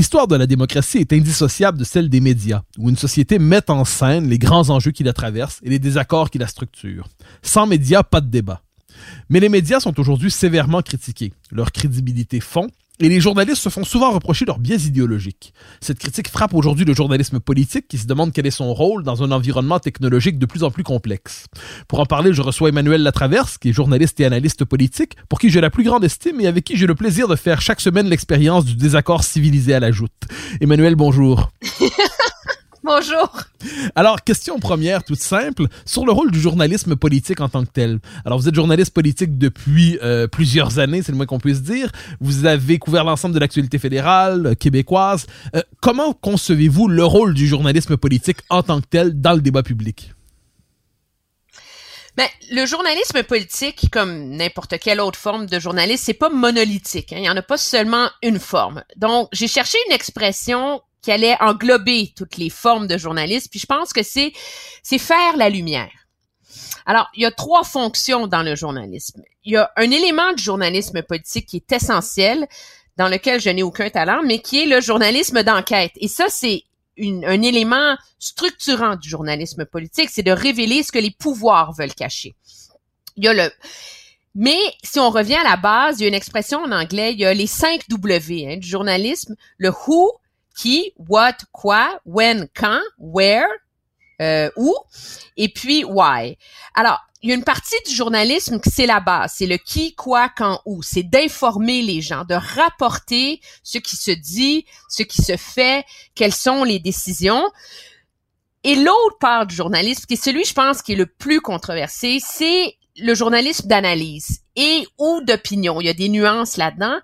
[0.00, 3.84] L'histoire de la démocratie est indissociable de celle des médias, où une société met en
[3.84, 7.06] scène les grands enjeux qui la traversent et les désaccords qui la structurent.
[7.42, 8.62] Sans médias, pas de débat.
[9.28, 11.34] Mais les médias sont aujourd'hui sévèrement critiqués.
[11.52, 12.68] Leur crédibilité fond
[13.00, 15.54] et les journalistes se font souvent reprocher leurs biais idéologiques.
[15.80, 19.22] Cette critique frappe aujourd'hui le journalisme politique qui se demande quel est son rôle dans
[19.22, 21.46] un environnement technologique de plus en plus complexe.
[21.88, 25.50] Pour en parler, je reçois Emmanuel Latraverse, qui est journaliste et analyste politique, pour qui
[25.50, 28.08] j'ai la plus grande estime et avec qui j'ai le plaisir de faire chaque semaine
[28.08, 30.12] l'expérience du désaccord civilisé à la joute.
[30.60, 31.50] Emmanuel, bonjour.
[32.92, 33.30] Bonjour.
[33.94, 38.00] Alors, question première, toute simple, sur le rôle du journalisme politique en tant que tel.
[38.24, 41.92] Alors, vous êtes journaliste politique depuis euh, plusieurs années, c'est le moins qu'on puisse dire.
[42.20, 45.28] Vous avez couvert l'ensemble de l'actualité fédérale, euh, québécoise.
[45.54, 49.62] Euh, comment concevez-vous le rôle du journalisme politique en tant que tel dans le débat
[49.62, 50.12] public?
[52.16, 57.12] Ben, le journalisme politique, comme n'importe quelle autre forme de journalisme, c'est pas monolithique.
[57.12, 57.18] Hein.
[57.18, 58.82] Il y en a pas seulement une forme.
[58.96, 63.48] Donc, j'ai cherché une expression qui allait englober toutes les formes de journalisme.
[63.50, 64.32] Puis je pense que c'est
[64.82, 65.90] c'est faire la lumière.
[66.86, 69.22] Alors, il y a trois fonctions dans le journalisme.
[69.44, 72.48] Il y a un élément du journalisme politique qui est essentiel,
[72.96, 75.92] dans lequel je n'ai aucun talent, mais qui est le journalisme d'enquête.
[75.96, 76.64] Et ça, c'est
[76.98, 82.34] un élément structurant du journalisme politique, c'est de révéler ce que les pouvoirs veulent cacher.
[83.16, 83.50] Il y a le
[84.34, 87.18] mais si on revient à la base, il y a une expression en anglais, il
[87.18, 90.12] y a les cinq W hein, du journalisme, le who,
[90.56, 93.46] qui, what, quoi, when, quand, where,
[94.20, 94.74] euh, où,
[95.36, 96.36] et puis why.
[96.74, 99.94] Alors, il y a une partie du journalisme qui c'est la base, c'est le qui,
[99.94, 100.82] quoi, quand, où.
[100.82, 105.84] C'est d'informer les gens, de rapporter ce qui se dit, ce qui se fait,
[106.14, 107.44] quelles sont les décisions.
[108.64, 112.20] Et l'autre part du journalisme, qui est celui, je pense, qui est le plus controversé,
[112.20, 115.80] c'est le journalisme d'analyse et ou d'opinion.
[115.80, 116.98] Il y a des nuances là-dedans.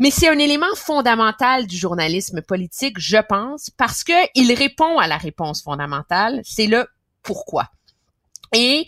[0.00, 5.06] Mais c'est un élément fondamental du journalisme politique, je pense, parce que il répond à
[5.06, 6.86] la réponse fondamentale, c'est le
[7.22, 7.68] pourquoi.
[8.54, 8.86] Et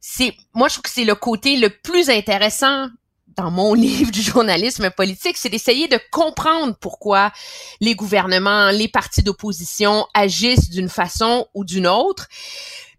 [0.00, 2.88] c'est, moi, je trouve que c'est le côté le plus intéressant
[3.36, 7.32] dans mon livre du journalisme politique, c'est d'essayer de comprendre pourquoi
[7.80, 12.28] les gouvernements, les partis d'opposition agissent d'une façon ou d'une autre.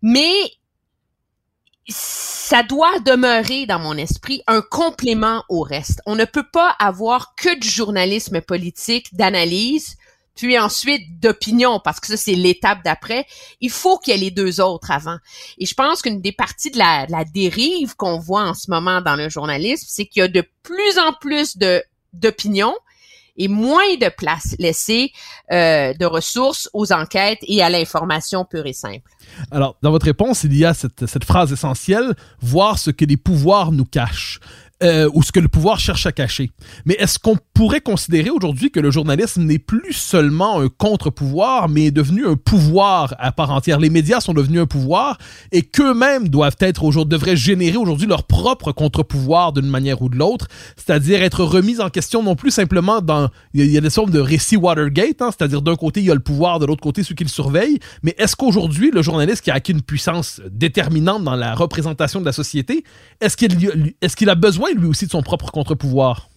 [0.02, 0.34] Mais
[1.88, 6.02] ça doit demeurer dans mon esprit un complément au reste.
[6.06, 9.96] On ne peut pas avoir que du journalisme politique, d'analyse,
[10.36, 13.26] puis ensuite d'opinion, parce que ça, c'est l'étape d'après.
[13.60, 15.18] Il faut qu'il y ait les deux autres avant.
[15.58, 19.16] Et je pense qu'une des parties de la, dérive qu'on voit en ce moment dans
[19.16, 21.84] le journalisme, c'est qu'il y a de plus en plus de
[22.14, 22.76] d'opinions
[23.38, 25.14] et moins de place laissée
[25.52, 29.10] euh, de ressources aux enquêtes et à l'information pure et simple.
[29.52, 33.72] Alors, dans votre réponse, il y a cette, phrase essentielle, voir ce que les pouvoirs
[33.72, 34.40] nous cachent.
[34.84, 36.50] Euh, ou ce que le pouvoir cherche à cacher.
[36.86, 41.86] Mais est-ce qu'on pourrait considérer aujourd'hui que le journalisme n'est plus seulement un contre-pouvoir, mais
[41.86, 43.80] est devenu un pouvoir à part entière?
[43.80, 45.20] Les médias sont devenus un pouvoir
[45.52, 50.18] et qu'eux-mêmes doivent être aujourd'hui, devraient générer aujourd'hui leur propre contre-pouvoir d'une manière ou de
[50.18, 50.48] l'autre,
[50.78, 54.20] c'est-à-dire être remis en question non plus simplement dans, il y a, des sortes de
[54.20, 57.14] récits Watergate, hein, c'est-à-dire d'un côté il y a le pouvoir, de l'autre côté ceux
[57.14, 61.36] qui le surveillent, mais est-ce qu'aujourd'hui le journaliste qui a acquis une puissance déterminante dans
[61.36, 62.84] la représentation de la société,
[63.20, 66.30] est-ce qu'il est-ce qu'il a besoin lui aussi de son propre contre-pouvoir?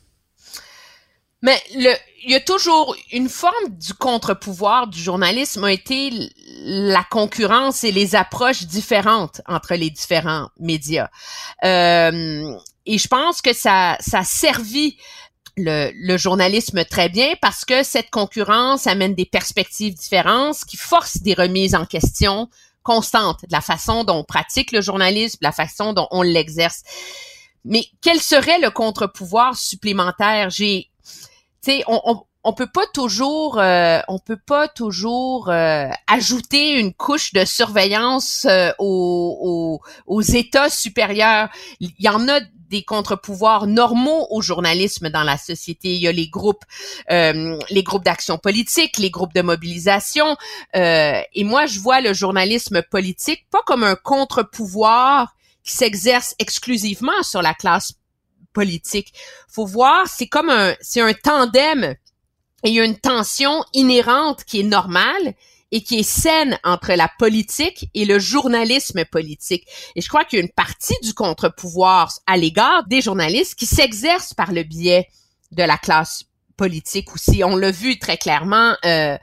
[1.45, 6.11] Mais il y a toujours une forme du contre-pouvoir du journalisme a été
[6.63, 11.11] la concurrence et les approches différentes entre les différents médias.
[11.65, 14.97] Euh, et je pense que ça, ça a servi
[15.59, 21.21] le, le, journalisme très bien parce que cette concurrence amène des perspectives différentes qui forcent
[21.21, 22.49] des remises en question
[22.83, 26.83] constantes de la façon dont on pratique le journalisme, de la façon dont on l'exerce.
[27.65, 30.51] Mais quel serait le contre-pouvoir supplémentaire?
[30.51, 30.91] J'ai
[31.87, 37.45] on, on, peut pas toujours, euh, on peut pas toujours euh, ajouter une couche de
[37.45, 41.49] surveillance euh, aux, aux, États supérieurs.
[41.81, 45.95] Il y en a des contre-pouvoirs normaux au journalisme dans la société.
[45.95, 46.65] Il y a les groupes,
[47.09, 50.37] les groupes d'action politique, les groupes de mobilisation.
[50.75, 55.35] et moi, je vois le journalisme politique pas comme un contre-pouvoir
[55.65, 57.95] qui s'exerce exclusivement sur la classe
[58.53, 59.13] politique.
[59.49, 61.97] Faut voir, c'est comme un, c'est un tandem
[62.65, 65.35] et il y a une tension inhérente qui est normale
[65.71, 69.67] et qui est saine entre la politique et le journalisme politique.
[69.97, 73.67] Et je crois qu'il y a une partie du contre-pouvoir à l'égard des journalistes qui
[73.67, 75.09] s'exerce par le biais
[75.51, 76.25] de la classe
[76.57, 77.43] politique aussi.
[77.45, 78.77] On l'a vu très clairement.
[78.85, 79.19] Euh,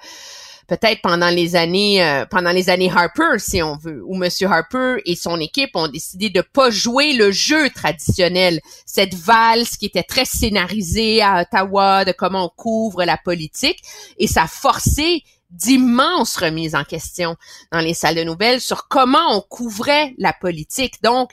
[0.71, 5.01] peut-être pendant les années euh, pendant les années Harper si on veut où monsieur Harper
[5.05, 8.61] et son équipe ont décidé de pas jouer le jeu traditionnel.
[8.85, 13.81] Cette valse qui était très scénarisée à Ottawa de comment on couvre la politique
[14.17, 17.35] et ça a forcé d'immenses remises en question
[17.73, 21.03] dans les salles de nouvelles sur comment on couvrait la politique.
[21.03, 21.31] Donc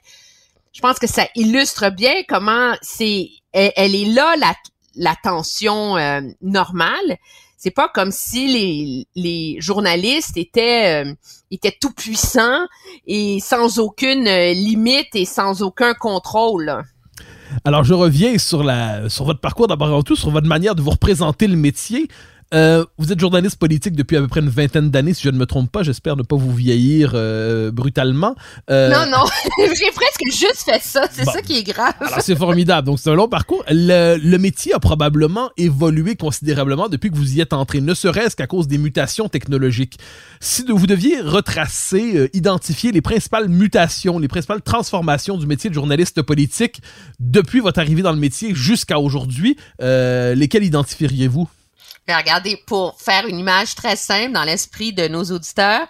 [0.73, 4.35] je pense que ça illustre bien comment c'est elle, est là
[4.97, 7.19] la tension euh, normale
[7.59, 11.13] c'est pas comme si les, journalistes étaient euh,
[11.51, 12.65] étaient tout puissants
[13.07, 16.85] et sans aucune euh, limite et sans aucun contrôle.
[17.65, 20.83] Alors je reviens sur la sur votre parcours d'abord avant tout sur votre manière de
[20.83, 22.09] vous représenter le métier.
[22.55, 25.37] Euh, vous êtes journaliste politique depuis à peu près une vingtaine d'années, si je ne
[25.37, 25.83] me trompe pas.
[25.83, 28.35] J'espère ne pas vous vieillir euh, brutalement.
[28.71, 29.25] Euh, non, non,
[29.59, 31.03] j'ai presque juste fait ça.
[31.13, 31.93] C'est ça qui est grave.
[32.01, 32.87] Alors c'est formidable.
[32.87, 33.63] Donc c'est un long parcours.
[33.69, 38.35] Le, le, métier a probablement évolué considérablement depuis que vous y êtes entré, ne serait-ce
[38.35, 39.99] qu'à cause des mutations technologiques.
[40.41, 45.75] Si vous deviez retracer, euh, identifier les principales mutations, les principales transformations du métier de
[45.75, 46.81] journaliste politique
[47.21, 51.49] depuis votre arrivée dans le métier jusqu'à aujourd'hui, lesquelles identifieriez-vous?
[52.17, 55.87] Regardez, pour faire une image très simple dans l'esprit de nos auditeurs,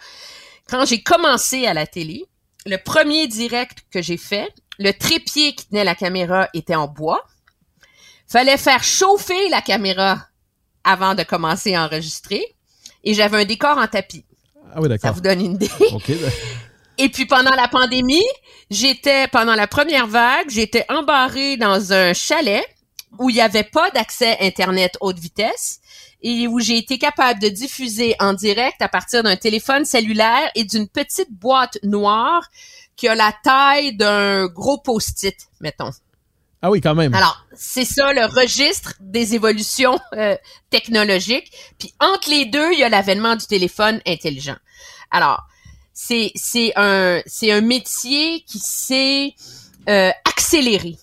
[0.69, 2.25] quand j'ai commencé à la télé,
[2.67, 7.25] le premier direct que j'ai fait, le trépied qui tenait la caméra était en bois.
[8.27, 10.27] Fallait faire chauffer la caméra
[10.85, 12.45] avant de commencer à enregistrer.
[13.05, 14.25] Et j'avais un décor en tapis.
[14.75, 15.09] Ah oui, d'accord.
[15.09, 15.71] Ça vous donne une idée.
[16.99, 18.27] Et puis pendant la pandémie,
[18.71, 22.65] j'étais pendant la première vague, j'étais embarré dans un chalet
[23.19, 25.81] où il n'y avait pas d'accès internet haute vitesse
[26.23, 30.65] et où j'ai été capable de diffuser en direct à partir d'un téléphone cellulaire et
[30.65, 32.49] d'une petite boîte noire
[32.97, 35.93] qui a la taille d'un gros post-it, mettons.
[36.61, 37.15] Ah oui, quand même.
[37.15, 40.37] Alors, c'est ça le registre des évolutions euh,
[40.71, 41.53] technologiques.
[41.79, 44.57] Puis entre les deux, il y a l'avènement du téléphone intelligent.
[45.13, 45.47] Alors,
[45.93, 49.35] c'est c'est un c'est un métier qui s'est
[49.89, 50.97] euh, accéléré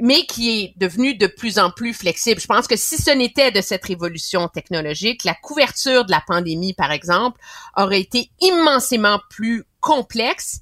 [0.00, 2.40] mais qui est devenu de plus en plus flexible.
[2.40, 6.74] Je pense que si ce n'était de cette révolution technologique, la couverture de la pandémie,
[6.74, 7.40] par exemple,
[7.76, 10.60] aurait été immensément plus complexe,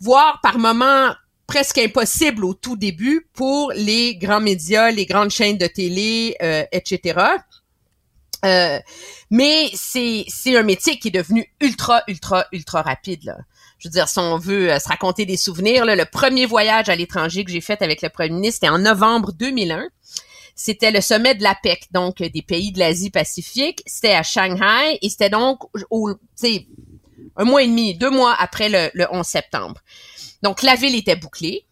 [0.00, 1.12] voire par moments
[1.46, 6.64] presque impossible au tout début pour les grands médias, les grandes chaînes de télé, euh,
[6.72, 7.20] etc.
[8.44, 8.78] Euh,
[9.30, 10.26] mais c'est
[10.56, 13.36] un métier qui est devenu ultra ultra ultra rapide là
[13.78, 16.96] je veux dire, si on veut euh, se raconter des souvenirs, le premier voyage à
[16.96, 19.88] l'étranger que j'ai fait avec le premier ministre, c'était en novembre 2001.
[20.54, 23.82] C'était le sommet de l'APEC, donc des pays de l'Asie-Pacifique.
[23.86, 26.10] C'était à Shanghai et c'était donc au,
[27.36, 29.80] un mois et demi, deux mois après le, le 11 septembre.
[30.42, 31.64] Donc la ville était bouclée.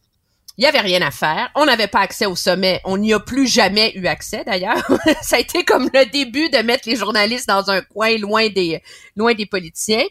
[0.59, 1.51] Il y avait rien à faire.
[1.57, 2.81] On n'avait pas accès au sommet.
[2.85, 4.83] On n'y a plus jamais eu accès d'ailleurs.
[5.21, 8.81] Ça a été comme le début de mettre les journalistes dans un coin loin des
[9.17, 10.05] loin des politiciens.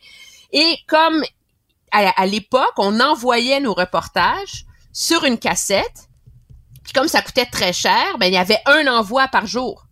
[0.51, 1.23] Et comme
[1.95, 6.09] à, l'époque, on envoyait nos reportages sur une cassette.
[6.83, 9.87] Puis comme ça coûtait très cher, ben il y avait un envoi par jour.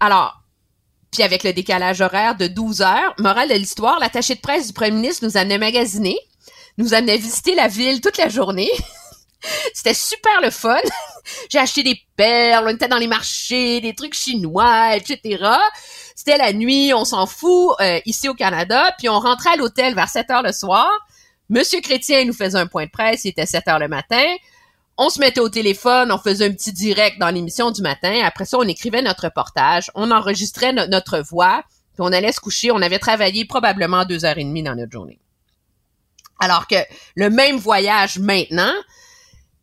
[0.00, 0.42] Alors,
[1.10, 4.72] puis avec le décalage horaire de 12 heures, morale de l'histoire, l'attaché de presse du
[4.72, 6.18] premier ministre nous amenait magasiner,
[6.78, 8.70] nous amenait visiter la ville toute la journée.
[9.74, 10.80] C'était super le fun.
[11.50, 15.44] J'ai acheté des perles, on était dans les marchés, des trucs chinois, etc.
[16.14, 18.94] C'était la nuit, on s'en fout, euh, ici au Canada.
[18.98, 20.88] Puis on rentrait à l'hôtel vers 7 heures le soir.
[21.48, 24.24] Monsieur Chrétien nous faisait un point de presse, il était 7 heures le matin.
[24.98, 28.22] on se mettait au téléphone, on faisait un petit direct dans l'émission du matin.
[28.24, 31.64] Après ça, on écrivait notre reportage, on enregistrait notre voix,
[31.94, 32.70] puis on allait se coucher.
[32.70, 35.18] On avait travaillé probablement deux heures et demie dans notre journée.
[36.38, 36.76] Alors que
[37.16, 38.72] le même voyage maintenant,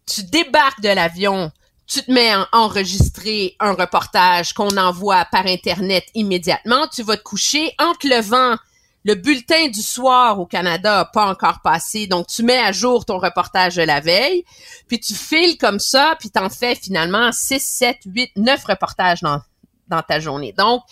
[0.06, 1.52] tu débarques de l'avion,
[1.90, 7.24] tu te mets à enregistrer un reportage qu'on envoie par Internet immédiatement, tu vas te
[7.24, 8.58] coucher entre le vent
[9.06, 13.06] le bulletin du soir au Canada n'a pas encore passé, donc tu mets à jour
[13.06, 14.44] ton reportage de la veille,
[14.88, 19.42] puis tu files comme ça, puis t'en fais finalement 6, 7, 8, 9 reportages dans,
[20.04, 20.54] ta journée.
[20.58, 20.84] Donc,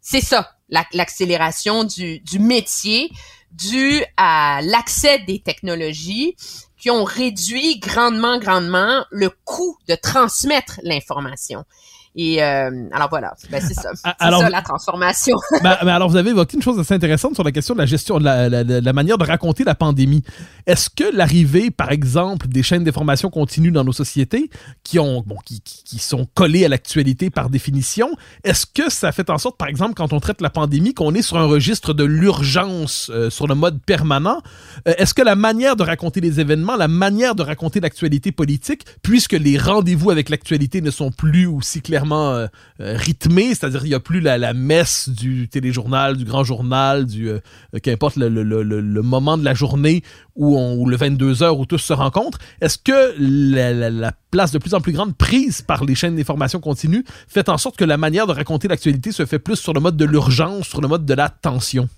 [0.00, 3.10] c'est ça, l'accélération du métier
[3.52, 6.36] dû à l'accès des technologies
[6.78, 11.64] qui ont réduit grandement, grandement le coût de transmettre l'information.
[12.14, 13.90] Et euh, alors voilà, ben, c'est ça.
[13.94, 15.36] C'est ça la transformation.
[15.62, 17.86] ben, ben, alors vous avez évoqué une chose assez intéressante sur la question de la
[17.86, 20.22] gestion, de la, la, la manière de raconter la pandémie.
[20.66, 24.50] Est-ce que l'arrivée, par exemple, des chaînes d'information continue dans nos sociétés,
[24.84, 28.10] qui ont bon, qui, qui sont collées à l'actualité par définition,
[28.44, 31.22] est-ce que ça fait en sorte, par exemple, quand on traite la pandémie, qu'on est
[31.22, 34.42] sur un registre de l'urgence euh, sur le mode permanent?
[34.86, 38.84] Euh, Est-ce que la manière de raconter les événements, la manière de raconter l'actualité politique,
[39.02, 42.46] puisque les rendez-vous avec l'actualité ne sont plus aussi clairs euh,
[42.80, 47.28] euh, rythmé, c'est-à-dire il n'y a plus la, messe du téléjournal, du grand journal, du
[47.28, 47.40] euh,
[47.82, 50.02] qu'importe le, moment de la journée
[50.34, 52.38] où, on, le 22 heures où tous se rencontrent.
[52.60, 57.04] Est-ce que la, place de plus en plus grande prise par les chaînes d'information continue
[57.28, 59.96] fait en sorte que la manière de raconter l'actualité se fait plus sur le mode
[59.96, 61.88] de l'urgence, sur le mode de la tension?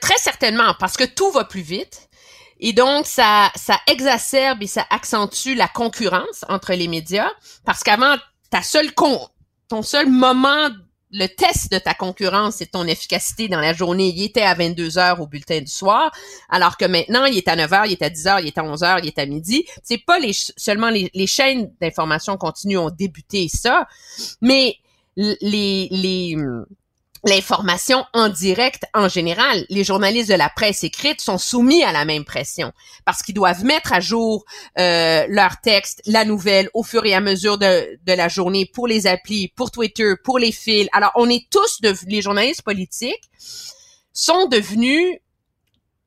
[0.00, 2.10] très certainement, parce que tout va plus vite.
[2.60, 7.30] Et donc, ça, ça exacerbe et ça accentue la concurrence entre les médias.
[7.64, 8.16] Parce qu'avant,
[8.50, 8.92] ta seule
[9.68, 10.70] ton seul moment
[11.14, 14.98] le test de ta concurrence et ton efficacité dans la journée, il était à 22
[14.98, 16.10] heures au bulletin du soir,
[16.50, 18.58] alors que maintenant, il est à 9 heures, il est à 10 heures, il est
[18.58, 19.64] à 11 heures, il est à midi.
[19.84, 23.86] C'est pas les, seulement les, les chaînes d'information continue ont débuté ça,
[24.40, 24.76] mais
[25.16, 26.36] les, les,
[27.24, 29.66] l'information en direct en général.
[29.68, 32.72] Les journalistes de la presse écrite sont soumis à la même pression
[33.04, 34.44] parce qu'ils doivent mettre à jour
[34.78, 38.86] euh, leur texte, la nouvelle au fur et à mesure de, de la journée pour
[38.86, 40.88] les applis, pour Twitter, pour les fils.
[40.92, 43.30] Alors, on est tous, de, les journalistes politiques
[44.12, 45.18] sont devenus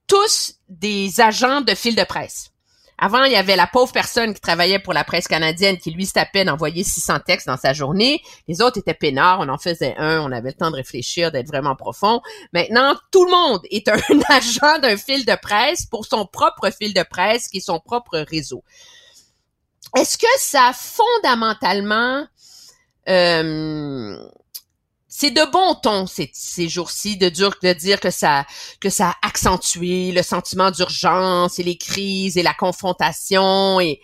[0.07, 2.51] tous des agents de fil de presse.
[2.99, 6.07] Avant, il y avait la pauvre personne qui travaillait pour la presse canadienne qui, lui,
[6.07, 8.21] se tapait d'envoyer 600 textes dans sa journée.
[8.47, 11.47] Les autres étaient peinards, on en faisait un, on avait le temps de réfléchir, d'être
[11.47, 12.21] vraiment profond.
[12.53, 13.99] Maintenant, tout le monde est un
[14.29, 18.17] agent d'un fil de presse pour son propre fil de presse qui est son propre
[18.17, 18.63] réseau.
[19.95, 22.25] Est-ce que ça fondamentalement
[23.07, 24.17] euh,
[25.07, 28.45] c'est de bon ton ces, jours-ci de, dire que ça
[28.81, 34.01] que ça a accentué le sentiment d'urgence et les crises et la confrontation et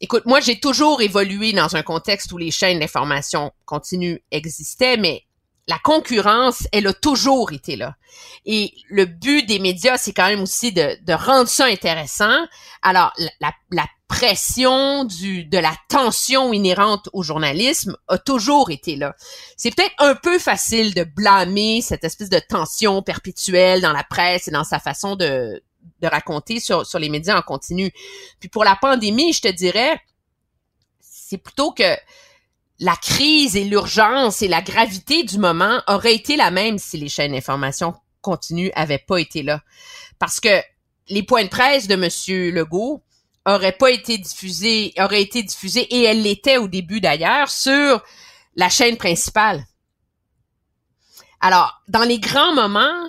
[0.00, 5.24] écoute moi j'ai toujours évolué dans un contexte où les chaînes d'information continuent existaient mais
[5.68, 7.94] la concurrence, elle a toujours été là.
[8.46, 12.46] Et le but des médias, c'est quand même aussi de, rendre ça intéressant.
[12.82, 13.52] Alors, la,
[14.08, 19.14] pression du de la tension inhérente au journalisme a toujours été là.
[19.58, 24.48] C'est peut-être un peu facile de blâmer cette espèce de tension perpétuelle dans la presse
[24.48, 25.62] et dans sa façon de,
[26.02, 27.92] raconter sur les médias en continu.
[28.40, 30.00] Puis pour la pandémie, je te dirais,
[31.00, 31.94] c'est plutôt que
[32.80, 37.08] la crise et l'urgence et la gravité du moment auraient été la même si les
[37.08, 39.60] chaînes d'information continues avaient pas été là.
[40.18, 40.62] Parce que
[41.08, 43.02] les points de presse de Monsieur Legault
[43.46, 48.02] aurait pas été diffusée, aurait été diffusée, et elle l'était au début d'ailleurs, sur
[48.56, 49.64] la chaîne principale.
[51.40, 53.08] Alors, dans les grands moments,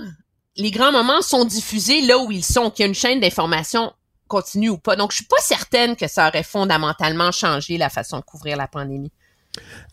[0.55, 3.91] les grands moments sont diffusés là où ils sont, qu'il y a une chaîne d'information
[4.27, 4.95] continue ou pas.
[4.95, 8.67] Donc, je suis pas certaine que ça aurait fondamentalement changé la façon de couvrir la
[8.67, 9.11] pandémie.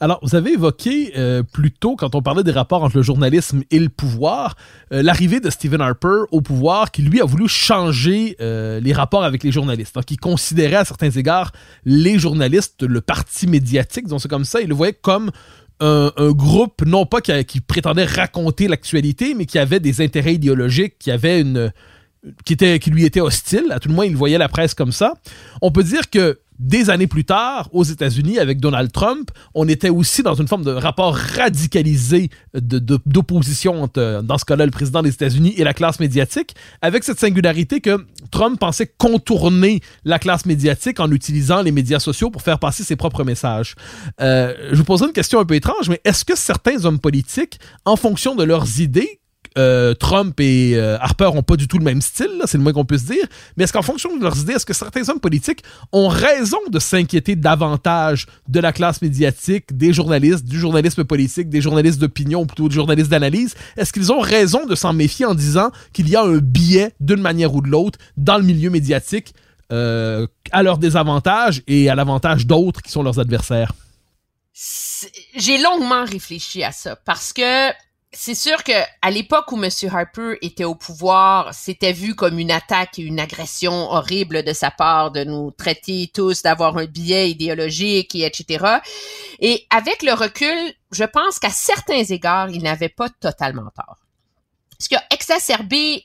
[0.00, 3.62] Alors, vous avez évoqué euh, plus tôt, quand on parlait des rapports entre le journalisme
[3.70, 4.56] et le pouvoir,
[4.92, 9.24] euh, l'arrivée de Stephen Harper au pouvoir, qui lui a voulu changer euh, les rapports
[9.24, 11.52] avec les journalistes, donc qui considérait à certains égards
[11.84, 15.30] les journalistes, le parti médiatique, disons c'est comme ça, il le voyait comme
[15.80, 20.98] un, groupe, non pas qui, qui prétendait raconter l'actualité, mais qui avait des intérêts idéologiques,
[20.98, 21.72] qui avait une...
[22.44, 24.90] Qui, était, qui lui était hostile, à tout le moins il voyait la presse comme
[24.90, 25.14] ça.
[25.62, 29.90] On peut dire que des années plus tard, aux États-Unis, avec Donald Trump, on était
[29.90, 35.10] aussi dans une forme de rapport radicalisé d'opposition entre, dans ce cas-là, le président des
[35.10, 41.00] États-Unis et la classe médiatique, avec cette singularité que Trump pensait contourner la classe médiatique
[41.00, 43.74] en utilisant les médias sociaux pour faire passer ses propres messages.
[44.20, 47.58] Euh, je vous poserai une question un peu étrange, mais est-ce que certains hommes politiques,
[47.84, 49.20] en fonction de leurs idées,
[49.56, 52.72] euh, Trump et euh, Harper ont pas du tout le même style, c'est le moins
[52.72, 53.24] qu'on puisse dire,
[53.56, 56.78] mais est-ce qu'en fonction de leurs idées, est-ce que certains hommes politiques ont raison de
[56.78, 62.46] s'inquiéter davantage de la classe médiatique, des journalistes, du journalisme politique, des journalistes d'opinion ou
[62.46, 63.54] plutôt des journalistes d'analyse?
[63.76, 67.20] Est-ce qu'ils ont raison de s'en méfier en disant qu'il y a un biais d'une
[67.20, 69.34] manière ou de l'autre dans le milieu médiatique
[69.72, 73.72] euh, à leur désavantage et à l'avantage d'autres qui sont leurs adversaires?
[75.36, 77.70] J'ai longuement réfléchi à ça parce que
[78.12, 78.72] c'est sûr que
[79.02, 79.68] à l'époque où M.
[79.90, 84.70] Harper était au pouvoir, c'était vu comme une attaque et une agression horrible de sa
[84.70, 88.78] part de nous traiter tous d'avoir un biais idéologique et etc.
[89.40, 93.98] Et avec le recul, je pense qu'à certains égards, il n'avait pas totalement tort.
[94.78, 96.04] Ce qui a exacerbé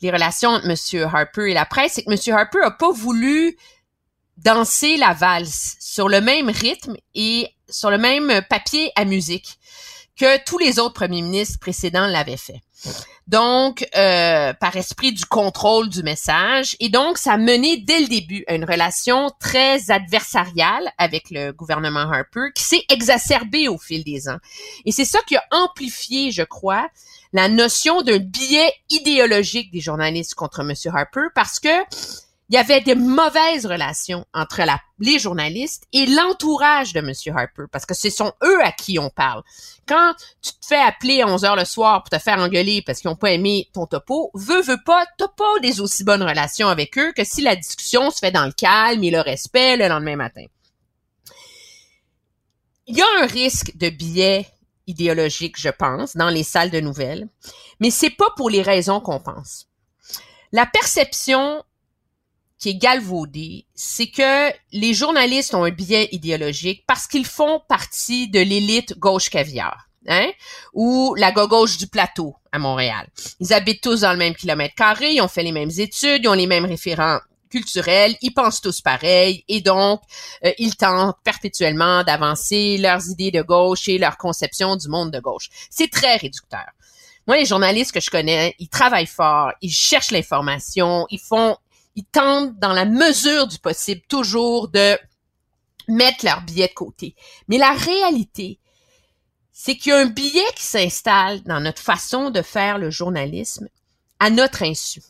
[0.00, 1.08] les relations entre M.
[1.12, 2.36] Harper et la presse, c'est que M.
[2.36, 3.56] Harper a pas voulu
[4.38, 9.58] danser la valse sur le même rythme et sur le même papier à musique
[10.16, 12.60] que tous les autres premiers ministres précédents l'avaient fait.
[13.26, 16.76] Donc, euh, par esprit du contrôle du message.
[16.78, 21.52] Et donc, ça a mené dès le début à une relation très adversariale avec le
[21.52, 24.38] gouvernement Harper qui s'est exacerbée au fil des ans.
[24.84, 26.86] Et c'est ça qui a amplifié, je crois,
[27.32, 30.74] la notion d'un biais idéologique des journalistes contre M.
[30.94, 31.68] Harper parce que
[32.54, 34.62] il y avait des mauvaises relations entre
[35.00, 37.12] les journalistes et l'entourage de M.
[37.36, 39.42] Harper, parce que ce sont eux à qui on parle.
[39.88, 43.00] Quand tu te fais appeler à 11 heures le soir pour te faire engueuler parce
[43.00, 46.68] qu'ils n'ont pas aimé ton topo, veux, veux pas, t'as pas des aussi bonnes relations
[46.68, 49.88] avec eux que si la discussion se fait dans le calme et le respect le
[49.88, 50.44] lendemain matin.
[52.86, 54.46] Il y a un risque de biais
[54.86, 57.26] idéologique, je pense, dans les salles de nouvelles,
[57.80, 59.66] mais c'est pas pour les raisons qu'on pense.
[60.52, 61.64] La perception
[62.64, 68.30] qui est galvaudé, c'est que les journalistes ont un biais idéologique parce qu'ils font partie
[68.30, 69.88] de l'élite gauche caviar.
[70.06, 70.30] Hein?
[70.74, 73.06] ou la gauche du plateau à Montréal.
[73.40, 76.28] Ils habitent tous dans le même kilomètre carré, ils ont fait les mêmes études, ils
[76.28, 80.02] ont les mêmes référents culturels, ils pensent tous pareil et donc
[80.44, 85.20] euh, ils tentent perpétuellement d'avancer leurs idées de gauche et leur conception du monde de
[85.20, 85.48] gauche.
[85.70, 86.66] C'est très réducteur.
[87.26, 91.56] Moi, les journalistes que je connais, ils travaillent fort, ils cherchent l'information, ils font
[91.96, 94.98] ils tentent dans la mesure du possible toujours de
[95.88, 97.14] mettre leur billet de côté.
[97.48, 98.58] Mais la réalité,
[99.52, 103.68] c'est qu'il y a un billet qui s'installe dans notre façon de faire le journalisme
[104.18, 105.02] à notre insu.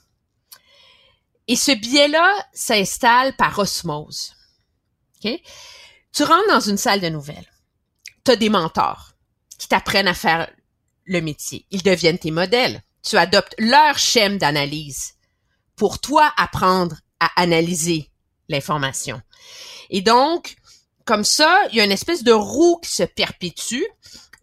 [1.49, 4.35] Et ce biais-là s'installe par osmose.
[5.21, 7.51] Tu rentres dans une salle de nouvelles.
[8.25, 9.13] Tu as des mentors
[9.59, 10.51] qui t'apprennent à faire
[11.05, 11.67] le métier.
[11.71, 12.83] Ils deviennent tes modèles.
[13.03, 15.15] Tu adoptes leur schème d'analyse
[15.77, 18.11] pour toi apprendre à analyser
[18.49, 19.21] l'information.
[19.91, 20.57] Et donc,
[21.05, 23.83] comme ça, il y a une espèce de roue qui se perpétue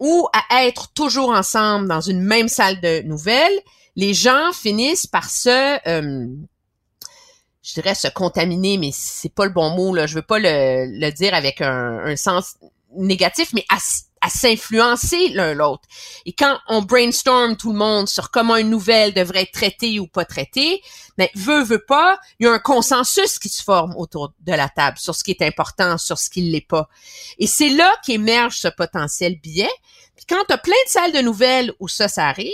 [0.00, 3.60] où à être toujours ensemble dans une même salle de nouvelles,
[3.94, 6.26] les gens finissent par se, euh,
[7.62, 10.06] je dirais se contaminer, mais c'est pas le bon mot là.
[10.06, 12.56] Je veux pas le, dire avec un, un sens
[12.96, 13.78] négatif, mais à,
[14.22, 15.82] à s'influencer l'un l'autre.
[16.24, 20.06] Et quand on brainstorm tout le monde sur comment une nouvelle devrait être traitée ou
[20.06, 20.80] pas traitée,
[21.18, 24.68] mais veut, veut pas, il y a un consensus qui se forme autour de la
[24.68, 26.88] table sur ce qui est important, sur ce qui l'est pas.
[27.38, 29.68] Et c'est là qu'émerge ce potentiel biais.
[30.16, 32.52] Puis quand tu as plein de salles de nouvelles où ça, ça arrive,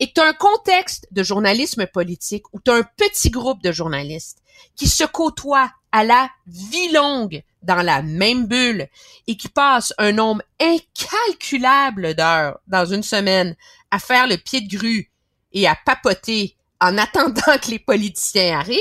[0.00, 4.38] et tu un contexte de journalisme politique où tu as un petit groupe de journalistes
[4.76, 8.88] qui se côtoient à la vie longue dans la même bulle
[9.26, 13.56] et qui passent un nombre incalculable d'heures dans une semaine
[13.90, 15.10] à faire le pied de grue
[15.52, 18.78] et à papoter en attendant que les politiciens arrivent,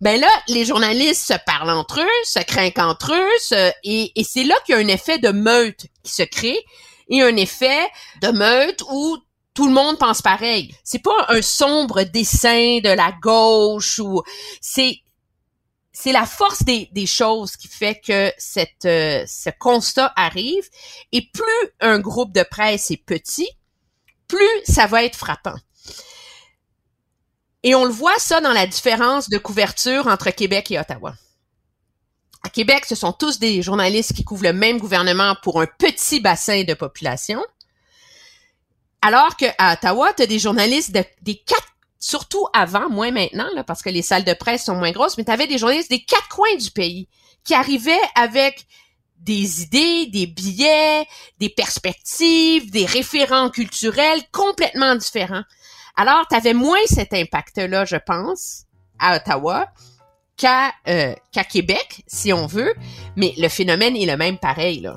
[0.00, 4.42] ben là, les journalistes se parlent entre eux, se craignent entre eux, et, et c'est
[4.42, 6.58] là qu'il y a un effet de meute qui se crée,
[7.08, 7.86] et un effet
[8.20, 9.16] de meute où
[9.54, 10.74] tout le monde pense pareil.
[10.82, 14.22] C'est pas un sombre dessin de la gauche ou
[14.60, 15.01] c'est
[15.92, 18.32] c'est la force des, choses qui fait que
[18.86, 20.68] euh, ce constat arrive.
[21.12, 23.48] Et plus un groupe de presse est petit,
[24.26, 25.56] plus ça va être frappant.
[27.62, 31.14] Et on le voit ça dans la différence de couverture entre Québec et Ottawa.
[32.44, 36.18] À Québec, ce sont tous des journalistes qui couvrent le même gouvernement pour un petit
[36.18, 37.44] bassin de population.
[39.00, 41.68] Alors qu'à Ottawa, tu as des journalistes des quatre
[42.02, 45.24] surtout avant, moins maintenant, là, parce que les salles de presse sont moins grosses, mais
[45.24, 47.08] tu des journalistes des quatre coins du pays
[47.44, 48.66] qui arrivaient avec
[49.18, 51.06] des idées, des billets,
[51.38, 55.44] des perspectives, des référents culturels complètement différents.
[55.96, 58.64] Alors, tu avais moins cet impact-là, je pense,
[58.98, 59.68] à Ottawa
[60.36, 61.14] qu'à euh,
[61.48, 62.74] Québec, si on veut,
[63.14, 64.80] mais le phénomène est le même pareil.
[64.80, 64.96] Là.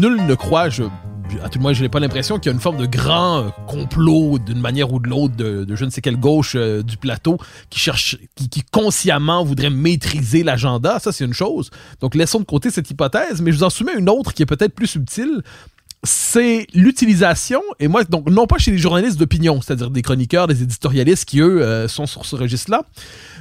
[0.00, 0.84] Nul ne croit, je,
[1.44, 3.44] à tout le moins, je n'ai pas l'impression qu'il y a une forme de grand
[3.44, 6.96] euh, complot d'une manière ou de l'autre de, je ne sais quelle gauche euh, du
[6.96, 7.36] plateau
[7.68, 11.00] qui cherche, qui, qui consciemment voudrait maîtriser l'agenda.
[11.00, 11.70] Ça, c'est une chose.
[12.00, 14.46] Donc, laissons de côté cette hypothèse, mais je vous en soumets une autre qui est
[14.46, 15.42] peut-être plus subtile.
[16.02, 20.62] C'est l'utilisation, et moi, donc, non pas chez les journalistes d'opinion, c'est-à-dire des chroniqueurs, des
[20.62, 22.84] éditorialistes qui, eux, euh, sont sur ce registre-là,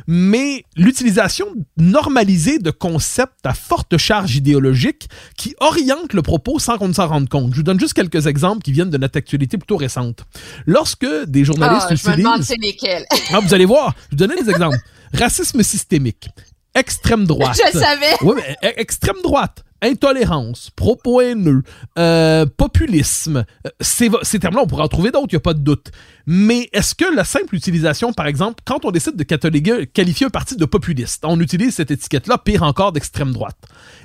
[0.07, 6.89] mais l'utilisation normalisée de concepts à forte charge idéologique qui orientent le propos sans qu'on
[6.89, 7.51] ne s'en rende compte.
[7.53, 10.25] Je vous donne juste quelques exemples qui viennent de notre actualité plutôt récente.
[10.65, 12.47] Lorsque des journalistes Ah, je me demande utilisent...
[12.47, 13.05] c'est lesquels.
[13.31, 14.77] Ah, vous allez voir, je vais vous donner des exemples.
[15.13, 16.27] Racisme systémique,
[16.75, 17.57] extrême droite.
[17.57, 18.15] Je le savais.
[18.21, 21.63] Oui, mais e- extrême droite, intolérance, propos haineux,
[21.97, 23.45] euh, populisme.
[23.65, 25.91] euh, Ces, ces termes-là, on pourrait en trouver d'autres, il n'y a pas de doute.
[26.25, 30.55] Mais est-ce que la simple utilisation, par exemple, quand on décide de qualifier un parti
[30.55, 33.57] de populiste, on utilise cette étiquette-là, pire encore d'extrême droite,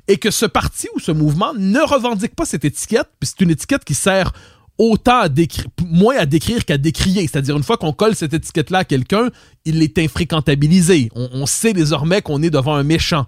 [0.08, 3.50] et que ce parti ou ce mouvement ne revendique pas cette étiquette, puis c'est une
[3.50, 4.32] étiquette qui sert
[4.76, 5.28] autant à
[5.86, 7.28] moins à décrire qu'à décrier.
[7.28, 9.28] C'est-à-dire, une fois qu'on colle cette étiquette-là à quelqu'un,
[9.64, 11.10] il est infréquentabilisé.
[11.14, 13.26] On sait désormais qu'on est devant un méchant.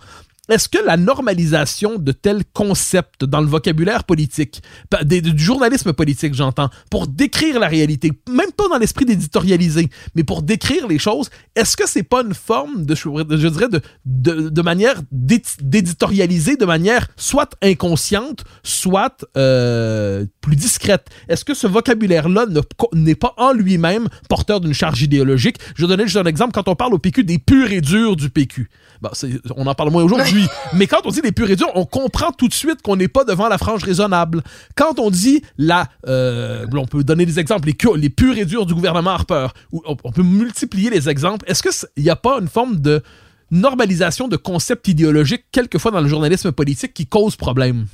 [0.49, 4.63] Est-ce que la normalisation de tels concepts dans le vocabulaire politique,
[5.03, 10.43] du journalisme politique, j'entends, pour décrire la réalité, même pas dans l'esprit d'éditorialiser, mais pour
[10.43, 13.67] décrire les choses, est-ce que c'est pas une forme de, je dirais,
[14.05, 21.09] de, manière d'édi- d'éditorialiser de manière soit inconsciente, soit euh, plus discrète?
[21.29, 22.61] Est-ce que ce vocabulaire-là ne-
[22.93, 25.57] n'est pas en lui-même porteur d'une charge idéologique?
[25.75, 26.53] Je vais donner juste un exemple.
[26.53, 28.71] Quand on parle au PQ des purs et durs du PQ,
[29.03, 31.71] Bon, c'est- on en parle moins aujourd'hui, mais quand on dit les purs et durs,
[31.75, 34.43] on comprend tout de suite qu'on n'est pas devant la frange raisonnable.
[34.75, 38.67] Quand on dit la, euh, on peut donner des exemples, les, les purs et durs
[38.67, 41.45] du gouvernement Harper, on, on peut multiplier les exemples.
[41.49, 43.03] Est-ce que il n'y a pas une forme de
[43.51, 47.87] normalisation de concepts idéologiques quelquefois dans le journalisme politique qui cause problème?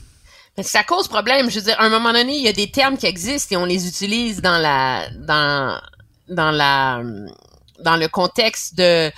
[0.56, 1.50] Mais ça cause problème.
[1.50, 3.56] Je veux dire, à un moment donné, il y a des termes qui existent et
[3.56, 5.78] on les utilise dans la dans
[6.28, 7.02] dans la
[7.83, 9.11] dans le contexte de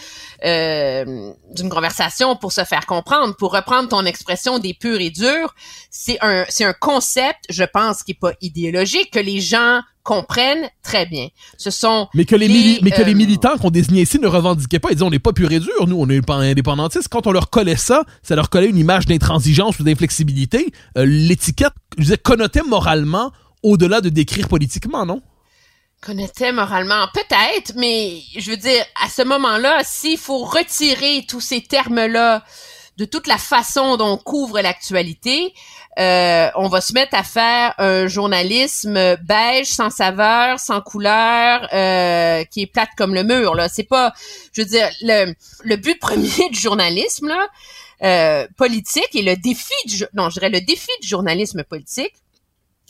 [0.44, 3.35] euh, d'une conversation pour se faire comprendre.
[3.37, 5.55] Pour reprendre ton expression des purs et durs,
[5.90, 10.68] c'est un c'est un concept, je pense, qui est pas idéologique que les gens comprennent
[10.83, 11.29] très bien.
[11.57, 14.79] Ce sont Mais que les, mais que les euh, militants qu'on désignait ici ne revendiquaient
[14.79, 14.90] pas.
[14.90, 17.09] Ils disaient on n'est pas pur et dur, nous, on est pas indépendantistes.
[17.09, 20.72] Quand on leur collait ça, ça leur collait une image d'intransigeance ou d'inflexibilité.
[20.98, 25.22] Euh, L'étiquette, je disais, connotait moralement au-delà de décrire politiquement, non?
[26.04, 31.62] Connaissait moralement, peut-être, mais je veux dire, à ce moment-là, s'il faut retirer tous ces
[31.62, 32.44] termes-là
[32.98, 35.54] de toute la façon dont on couvre l'actualité,
[35.98, 42.44] euh, on va se mettre à faire un journalisme beige, sans saveur, sans couleur, euh,
[42.44, 43.54] qui est plate comme le mur.
[43.54, 44.12] Là, c'est pas,
[44.52, 47.48] je veux dire, le, le but premier du journalisme là,
[48.02, 52.14] euh, politique et le défi du, non, je dirais le défi du journalisme politique,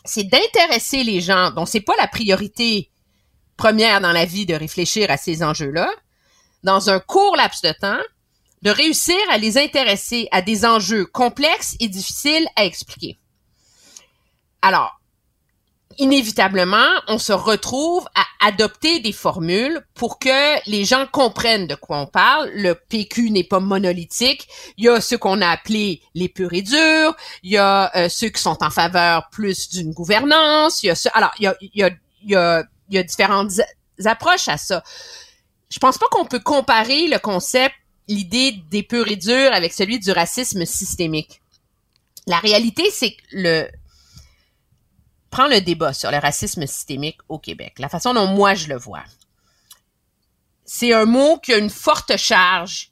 [0.04, 2.90] c'est d'intéresser les gens dont c'est pas la priorité
[3.56, 5.90] première dans la vie de réfléchir à ces enjeux-là,
[6.62, 8.02] dans un court laps de temps,
[8.62, 13.18] de réussir à les intéresser à des enjeux complexes et difficiles à expliquer.
[14.62, 14.98] Alors,
[15.98, 21.98] inévitablement, on se retrouve à adopter des formules pour que les gens comprennent de quoi
[21.98, 22.50] on parle.
[22.54, 24.48] Le PQ n'est pas monolithique.
[24.76, 27.14] Il y a ceux qu'on a appelés les purs et durs.
[27.42, 30.82] Il y a euh, ceux qui sont en faveur plus d'une gouvernance.
[30.82, 31.10] Il y a ceux...
[31.12, 31.90] Alors, il y a, il y a,
[32.22, 33.52] il y a, il y a différentes
[34.04, 34.82] approches à ça.
[35.70, 37.74] Je pense pas qu'on peut comparer le concept,
[38.08, 41.40] l'idée des purs et durs avec celui du racisme systémique.
[42.26, 43.68] La réalité, c'est que le,
[45.30, 48.76] prends le débat sur le racisme systémique au Québec, la façon dont moi je le
[48.76, 49.04] vois.
[50.64, 52.90] C'est un mot qui a une forte charge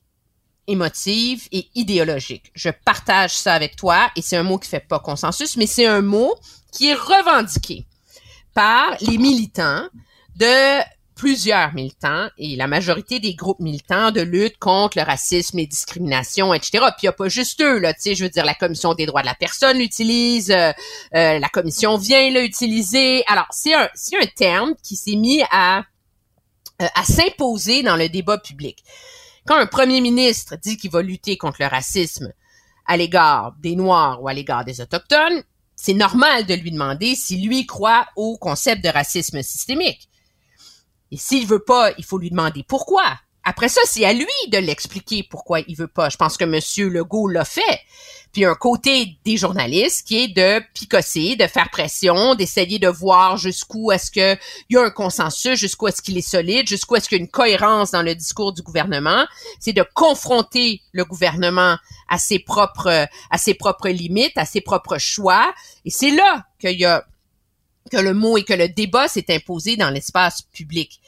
[0.67, 2.51] émotive et idéologique.
[2.55, 5.87] Je partage ça avec toi et c'est un mot qui fait pas consensus, mais c'est
[5.87, 6.35] un mot
[6.73, 7.87] qui est revendiqué
[8.55, 9.89] par les militants
[10.37, 10.83] de
[11.15, 16.53] plusieurs militants et la majorité des groupes militants de lutte contre le racisme, les discriminations,
[16.53, 16.71] etc.
[16.97, 18.95] Puis il n'y a pas juste eux, là, tu sais, je veux dire, la Commission
[18.95, 20.73] des droits de la personne l'utilise, euh,
[21.15, 23.23] euh, la Commission vient l'utiliser.
[23.29, 25.85] Alors, c'est un, c'est un terme qui s'est mis à,
[26.81, 28.83] euh, à s'imposer dans le débat public.
[29.47, 32.33] Quand un premier ministre dit qu'il va lutter contre le racisme
[32.87, 35.45] à l'égard des Noirs ou à l'égard des Autochtones,
[35.85, 40.09] c'est normal de lui demander si lui croit au concept de racisme systémique.
[41.11, 43.03] Et s'il veut pas, il faut lui demander pourquoi.
[43.43, 46.09] Après ça, c'est à lui de l'expliquer pourquoi il veut pas.
[46.09, 47.81] Je pense que Monsieur Legault l'a fait.
[48.33, 53.37] Puis un côté des journalistes qui est de picosser, de faire pression, d'essayer de voir
[53.37, 54.39] jusqu'où est-ce que
[54.71, 57.25] il y a un consensus, jusqu'où est-ce qu'il est solide, jusqu'où est-ce qu'il y a
[57.25, 59.27] une cohérence dans le discours du gouvernement.
[59.61, 61.77] C'est de confronter le gouvernement
[62.09, 65.53] à ses propres, à ses propres limites, à ses propres choix.
[65.85, 67.05] Et c'est là qu'il y a
[67.91, 71.01] que le mot et que le débat s'est imposé dans l'espace public.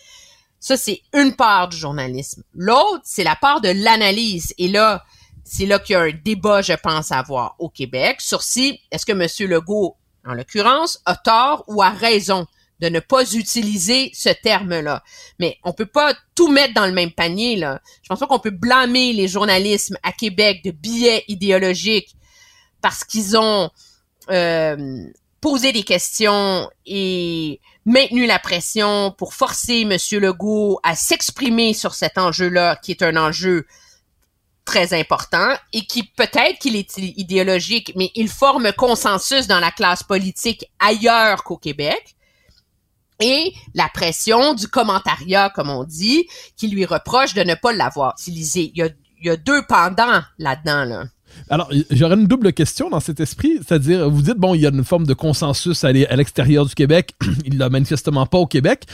[0.60, 2.42] Ça, c'est une part du journalisme.
[2.54, 4.54] L'autre, c'est la part de l'analyse.
[4.56, 5.04] Et là,
[5.44, 8.80] c'est là qu'il y a un débat, je pense, à avoir au Québec sur si
[8.90, 9.50] est-ce que M.
[9.50, 12.46] Legault, en l'occurrence, a tort ou a raison
[12.80, 15.02] de ne pas utiliser ce terme-là.
[15.38, 17.80] Mais on peut pas tout mettre dans le même panier, là.
[18.02, 22.16] Je pense pas qu'on peut blâmer les journalistes à Québec de billets idéologiques
[22.80, 23.70] parce qu'ils ont
[24.30, 25.06] euh,
[25.40, 29.96] posé des questions et maintenu la pression pour forcer M.
[30.20, 33.66] Legault à s'exprimer sur cet enjeu-là, qui est un enjeu
[34.64, 40.02] très important et qui peut-être qu'il est idéologique, mais il forme consensus dans la classe
[40.02, 42.16] politique ailleurs qu'au Québec.
[43.20, 48.14] Et la pression du commentariat, comme on dit, qui lui reproche de ne pas l'avoir
[48.18, 48.72] utilisé.
[48.74, 48.88] Il y a,
[49.20, 51.04] il y a deux pendants là-dedans, là.
[51.50, 54.70] Alors, j'aurais une double question dans cet esprit, c'est-à-dire, vous dites, bon, il y a
[54.70, 58.84] une forme de consensus à l'extérieur du Québec, il l'a manifestement pas au Québec.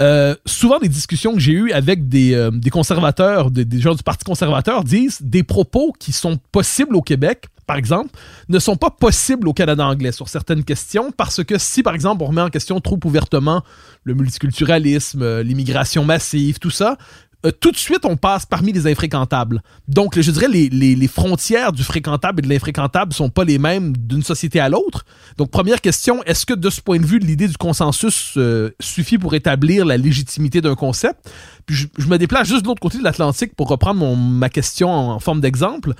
[0.00, 3.94] Euh, souvent, des discussions que j'ai eues avec des, euh, des conservateurs, des, des, gens
[3.94, 8.10] du Parti conservateur disent des propos qui sont possibles au Québec, par exemple,
[8.48, 12.22] ne sont pas possibles au Canada anglais sur certaines questions parce que si, par exemple,
[12.22, 13.62] on remet en question trop ouvertement
[14.02, 16.98] le multiculturalisme, euh, l'immigration massive, tout ça,
[17.44, 19.62] euh, tout de suite, on passe parmi les infréquentables.
[19.88, 23.58] Donc, je dirais, les, les, les frontières du fréquentable et de l'infréquentable sont pas les
[23.58, 25.04] mêmes d'une société à l'autre.
[25.36, 29.18] Donc, première question, est-ce que de ce point de vue, l'idée du consensus euh, suffit
[29.18, 31.30] pour établir la légitimité d'un concept?
[31.66, 34.48] Puis, je, je, me déplace juste de l'autre côté de l'Atlantique pour reprendre mon, ma
[34.48, 35.94] question en, en forme d'exemple.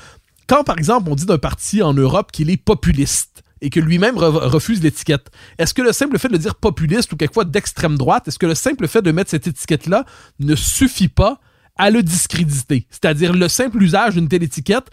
[0.46, 4.16] Quand, par exemple, on dit d'un parti en Europe qu'il est populiste, et que lui-même
[4.16, 5.30] re refuse l'étiquette.
[5.58, 8.54] Est-ce que le simple fait de dire populiste ou quelquefois d'extrême droite, est-ce que le
[8.54, 10.04] simple fait de mettre cette étiquette-là
[10.40, 11.40] ne suffit pas
[11.76, 12.86] à le discréditer?
[12.90, 14.90] C'est-à-dire le simple usage d'une telle étiquette,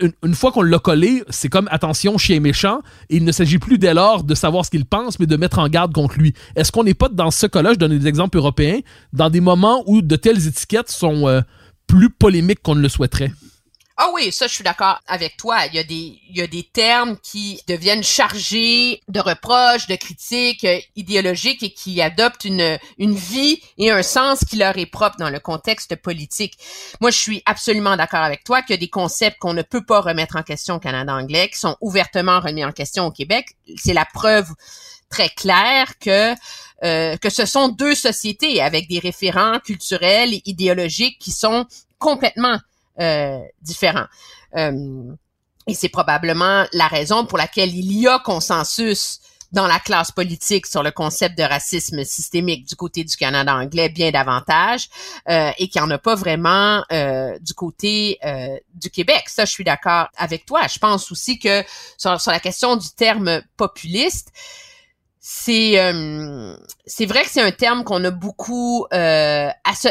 [0.00, 3.58] une, une, fois qu'on l'a collé, c'est comme attention, chien méchant, et il ne s'agit
[3.58, 6.34] plus dès lors de savoir ce qu'il pense, mais de mettre en garde contre lui.
[6.56, 8.80] Est-ce qu'on n'est pas dans ce cas-là, je donne des exemples européens,
[9.12, 11.40] dans des moments où de telles étiquettes sont euh,
[11.86, 13.32] plus polémiques qu'on ne le souhaiterait?
[14.02, 15.66] Ah oui, ça, je suis d'accord avec toi.
[15.66, 19.94] Il y a des, il y a des termes qui deviennent chargés de reproches, de
[19.94, 24.86] critiques euh, idéologiques et qui adoptent une, une vie et un sens qui leur est
[24.86, 26.56] propre dans le contexte politique.
[27.02, 29.84] Moi, je suis absolument d'accord avec toi qu'il y a des concepts qu'on ne peut
[29.84, 33.48] pas remettre en question au Canada anglais, qui sont ouvertement remis en question au Québec.
[33.76, 34.48] C'est la preuve
[35.10, 36.34] très claire que
[36.84, 41.66] euh, que ce sont deux sociétés avec des référents culturels et idéologiques qui sont
[41.98, 42.58] complètement
[43.62, 44.06] différents.
[44.56, 45.12] Euh,
[45.66, 49.20] et c'est probablement la raison pour laquelle il y a consensus
[49.52, 53.88] dans la classe politique sur le concept de racisme systémique du côté du Canada anglais
[53.88, 54.88] bien davantage
[55.28, 59.24] euh, et qu'il n'y en a pas vraiment euh, du côté euh, du Québec.
[59.26, 60.66] Ça, je suis d'accord avec toi.
[60.72, 61.64] Je pense aussi que
[61.98, 64.28] sur, sur la question du terme populiste,
[65.18, 69.50] c'est euh, c'est vrai que c'est un terme qu'on a beaucoup euh,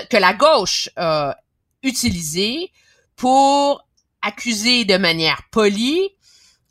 [0.10, 1.38] que la gauche a
[1.84, 2.72] utilisé
[3.19, 3.86] pour
[4.21, 6.10] accuser de manière polie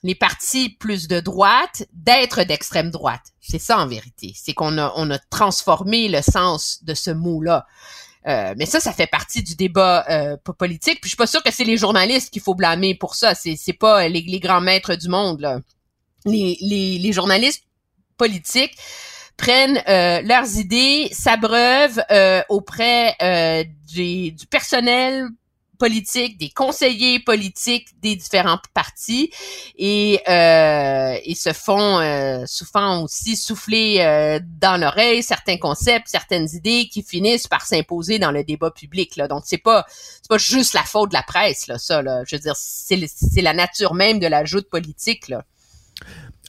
[0.02, 3.32] les partis plus de droite d'être d'extrême droite.
[3.40, 4.32] C'est ça en vérité.
[4.34, 7.66] C'est qu'on a, on a transformé le sens de ce mot-là.
[8.26, 11.00] Euh, mais ça, ça fait partie du débat euh, politique.
[11.00, 13.34] Puis je suis pas sûre que c'est les journalistes qu'il faut blâmer pour ça.
[13.34, 15.40] C'est, c'est pas les, grands maîtres du monde.
[15.40, 15.60] Là.
[16.24, 17.64] Les, les, les journalistes
[18.16, 18.76] politiques
[19.36, 25.28] prennent euh, leurs idées, s'abreuvent euh, auprès euh, du personnel
[25.78, 29.30] politiques, des conseillers politiques des différents partis
[29.76, 36.48] et euh, ils se font euh, souvent aussi souffler euh, dans l'oreille certains concepts, certaines
[36.52, 39.16] idées qui finissent par s'imposer dans le débat public.
[39.16, 39.28] Là.
[39.28, 42.02] Donc c'est pas c'est pas juste la faute de la presse là, ça.
[42.02, 42.22] Là.
[42.26, 45.44] Je veux dire c'est c'est la nature même de la joute politique là.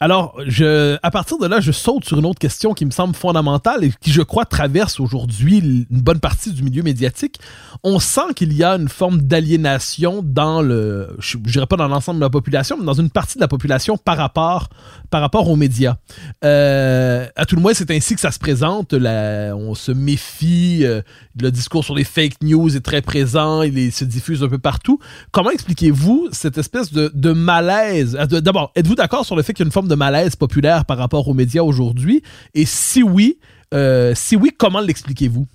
[0.02, 3.16] Alors, je, à partir de là, je saute sur une autre question qui me semble
[3.16, 7.38] fondamentale et qui, je crois, traverse aujourd'hui une bonne partie du milieu médiatique.
[7.84, 12.20] On sent qu'il y a une forme d'aliénation dans le, je, dirais pas dans l'ensemble
[12.20, 14.70] de la population, mais dans une partie de la population par rapport,
[15.10, 15.98] par rapport aux médias.
[16.46, 18.94] Euh, à tout le moins, c'est ainsi que ça se présente.
[18.94, 20.86] On se méfie.
[20.86, 21.02] Euh,
[21.42, 23.64] le discours sur les fake news est très présent.
[23.64, 25.00] Il se diffuse un peu partout.
[25.32, 28.18] Comment expliquez-vous cette espèce de, de malaise?
[28.20, 30.86] Euh, D'abord, êtes-vous d'accord sur le fait qu'il y a une forme de malaise populaire
[30.86, 32.24] par rapport aux médias aujourd'hui?
[32.54, 33.40] Et si oui,
[33.74, 34.14] euh,
[34.58, 35.46] comment l'expliquez-vous?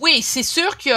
[0.00, 0.94] Oui, c'est sûr qu'il y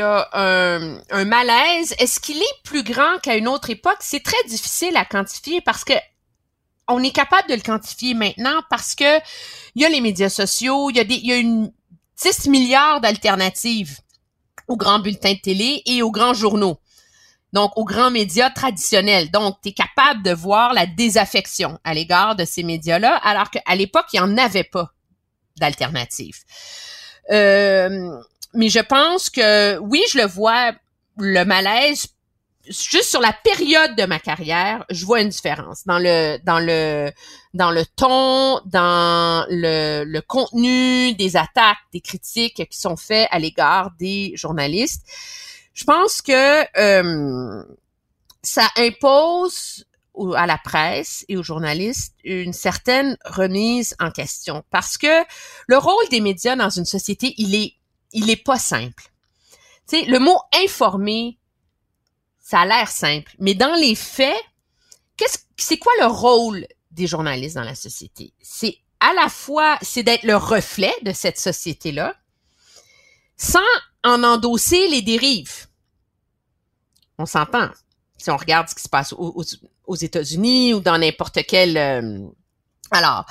[0.00, 1.94] a, un, malaise.
[1.98, 3.96] Est-ce qu'il est plus grand qu'à une autre époque?
[4.00, 5.94] C'est très difficile à quantifier parce que
[6.88, 9.18] on est capable de le quantifier maintenant parce que
[9.74, 11.72] il y a les médias sociaux, il y a des, il y a une
[12.16, 13.98] 6 milliards d'alternatives
[14.66, 16.78] aux grands bulletins de télé et aux grands journaux
[17.52, 19.30] donc aux grands médias traditionnels.
[19.30, 23.74] Donc, tu es capable de voir la désaffection à l'égard de ces médias-là, alors qu'à
[23.74, 24.92] l'époque, il n'y en avait pas
[25.56, 26.36] d'alternative.
[27.30, 28.10] Euh,
[28.54, 30.72] mais je pense que oui, je le vois,
[31.16, 32.08] le malaise,
[32.66, 37.10] juste sur la période de ma carrière, je vois une différence dans le dans le
[37.54, 43.38] dans le ton, dans le, le contenu des attaques, des critiques qui sont faites à
[43.38, 45.04] l'égard des journalistes
[45.78, 47.62] je pense que euh,
[48.42, 49.86] ça impose
[50.34, 55.24] à la presse et aux journalistes une certaine remise en question parce que
[55.68, 57.74] le rôle des médias dans une société, il est
[58.12, 59.04] il est pas simple.
[59.88, 61.38] Tu sais, le mot informer,
[62.40, 64.42] ça a l'air simple, mais dans les faits,
[65.16, 68.32] qu'est-ce c'est quoi le rôle des journalistes dans la société?
[68.42, 72.16] C'est à la fois c'est d'être le reflet de cette société-là
[73.36, 73.60] sans
[74.04, 75.57] en endosser les dérives.
[77.18, 77.68] On s'entend.
[78.16, 81.76] Si on regarde ce qui se passe aux, États-Unis ou dans n'importe quel...
[81.76, 82.26] Euh,
[82.90, 83.26] alors,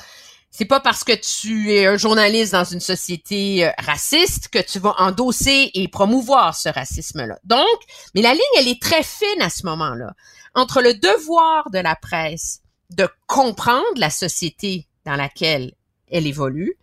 [0.50, 4.80] c'est pas parce que tu es un journaliste dans une société euh, raciste que tu
[4.80, 7.38] vas endosser et promouvoir ce racisme-là.
[7.44, 7.78] Donc,
[8.16, 10.14] mais la ligne, elle est très fine à ce moment-là.
[10.56, 15.74] Entre le devoir de la presse de comprendre la société dans laquelle
[16.10, 16.78] elle évolue,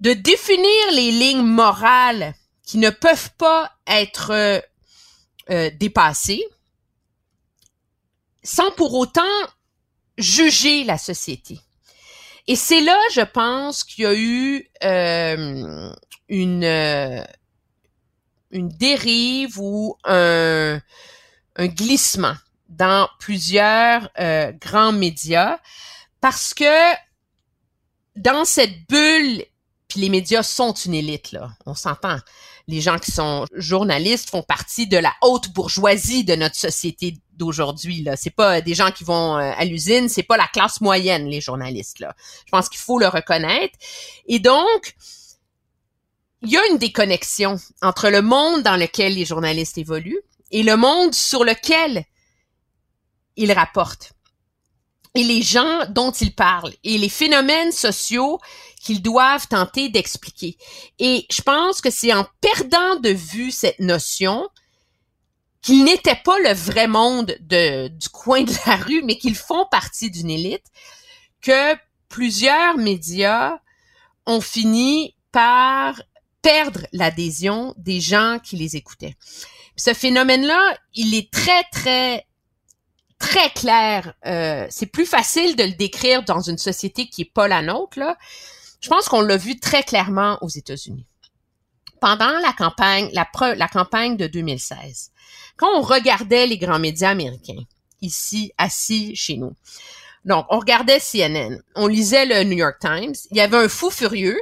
[0.00, 4.62] de définir les lignes morales qui ne peuvent pas être
[5.50, 6.42] euh, euh, dépasser
[8.42, 9.22] sans pour autant
[10.16, 11.60] juger la société.
[12.46, 15.92] Et c'est là, je pense, qu'il y a eu euh,
[16.28, 17.22] une, euh,
[18.50, 20.80] une dérive ou un,
[21.58, 22.34] glissement
[22.68, 24.08] dans plusieurs
[24.60, 25.58] grands médias
[26.20, 26.94] parce que
[28.16, 29.44] dans cette bulle,
[29.88, 31.36] puis les médias sont une élite,
[31.66, 32.18] on s'entend
[32.70, 38.02] les gens qui sont journalistes font partie de la haute bourgeoisie de notre société d'aujourd'hui
[38.02, 38.16] là.
[38.16, 41.40] C'est pas des gens qui vont euh, à l'usine c'est pas la classe moyenne les
[41.40, 43.76] journalistes je pense qu'il faut le reconnaître.
[44.26, 44.94] Et donc
[46.42, 50.76] il y a une déconnexion entre le monde dans lequel les journalistes évoluent et le
[50.76, 52.04] monde sur lequel
[53.36, 54.12] ils rapportent
[55.14, 58.38] et les gens dont ils parlent et les phénomènes sociaux
[58.80, 60.56] qu'ils doivent tenter d'expliquer.
[60.98, 64.48] Et je pense que c'est en perdant de vue cette notion
[65.62, 69.66] qu'ils n'étaient pas le vrai monde de, du coin de la rue, mais qu'ils font
[69.70, 70.64] partie d'une élite,
[71.42, 71.76] que
[72.08, 73.58] plusieurs médias
[74.26, 76.00] ont fini par
[76.40, 79.16] perdre l'adhésion des gens qui les écoutaient.
[79.76, 82.26] ce phénomène-là, il est très, très
[83.20, 84.14] très clair.
[84.26, 88.00] Euh, c'est plus facile de le décrire dans une société qui est pas la nôtre.
[88.00, 88.16] Là.
[88.80, 91.06] Je pense qu'on l'a vu très clairement aux États-Unis.
[92.00, 95.12] Pendant la campagne, la, la campagne de 2016,
[95.56, 97.62] quand on regardait les grands médias américains,
[98.00, 99.52] ici, assis chez nous,
[100.24, 103.90] donc on regardait CNN, on lisait le New York Times, il y avait un fou
[103.90, 104.40] furieux,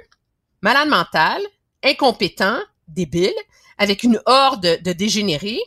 [0.63, 1.43] malade mental,
[1.83, 3.35] incompétent, débile,
[3.77, 5.61] avec une horde de dégénérés,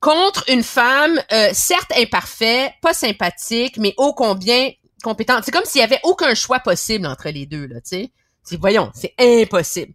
[0.00, 4.70] contre une femme, euh, certes imparfaite, pas sympathique, mais ô combien
[5.02, 5.44] compétente.
[5.44, 8.12] C'est comme s'il y avait aucun choix possible entre les deux, là, tu sais.
[8.58, 9.92] Voyons, c'est impossible.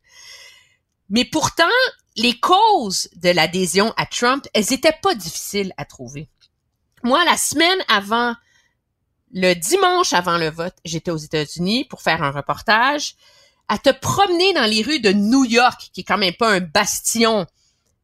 [1.09, 1.63] Mais pourtant,
[2.15, 6.29] les causes de l'adhésion à Trump, elles étaient pas difficiles à trouver.
[7.03, 8.35] Moi, la semaine avant,
[9.33, 13.15] le dimanche avant le vote, j'étais aux États-Unis pour faire un reportage.
[13.67, 16.59] À te promener dans les rues de New York, qui est quand même pas un
[16.59, 17.47] bastion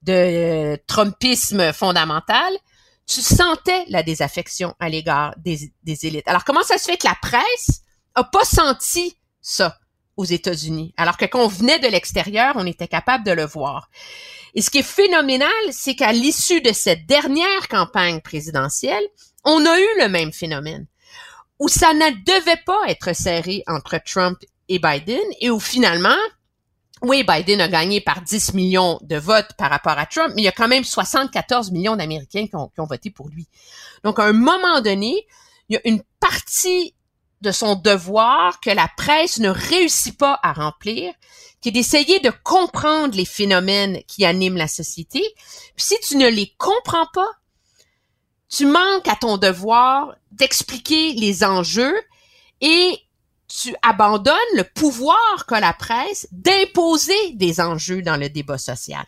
[0.02, 2.54] de euh, Trumpisme fondamental,
[3.06, 6.28] tu sentais la désaffection à l'égard des, des élites.
[6.28, 7.82] Alors, comment ça se fait que la presse
[8.16, 9.78] a pas senti ça
[10.16, 13.90] aux États-Unis, alors que quand on venait de l'extérieur, on était capable de le voir?
[14.54, 19.04] Et ce qui est phénoménal, c'est qu'à l'issue de cette dernière campagne présidentielle,
[19.46, 20.88] on a eu le même phénomène,
[21.60, 26.18] où ça ne devait pas être serré entre Trump et Biden, et où finalement,
[27.02, 30.46] oui, Biden a gagné par 10 millions de votes par rapport à Trump, mais il
[30.46, 33.48] y a quand même 74 millions d'Américains qui ont, voté pour lui.
[34.04, 35.26] Donc, à un moment donné,
[35.70, 36.94] il y a une partie
[37.42, 41.14] de son devoir que la presse ne réussit pas à remplir,
[41.62, 45.22] qui est d'essayer de comprendre les phénomènes qui animent la société.
[45.76, 47.30] Puis si tu ne les comprends pas,
[48.50, 51.96] tu manques à ton devoir d'expliquer les enjeux
[52.62, 53.00] et
[53.50, 59.04] tu abandonnes le pouvoir qu'a la presse d'imposer des enjeux dans le débat social.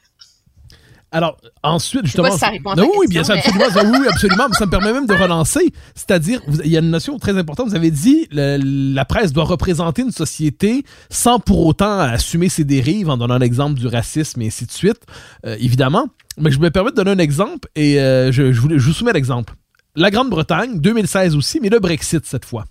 [1.14, 2.30] Alors, ensuite, justement.
[2.30, 3.70] Pas si ça répond à non, oui, bien sûr, mais- absolument.
[3.70, 4.48] ça, oui, absolument.
[4.54, 5.74] ça me permet même de relancer.
[5.94, 7.68] C'est-à-dire, il y a une notion très importante.
[7.68, 8.58] Vous avez dit, le-
[8.94, 13.78] la presse doit représenter une société sans pour autant assumer ses dérives, en donnant l'exemple
[13.78, 15.02] du racisme et ainsi de suite,
[15.46, 16.08] euh, évidemment.
[16.38, 18.94] Mais je me permets de donner un exemple et euh, je, je, vous, je vous
[18.94, 19.54] soumets l'exemple.
[19.98, 22.64] La Grande-Bretagne, 2016 aussi, mais le Brexit cette fois.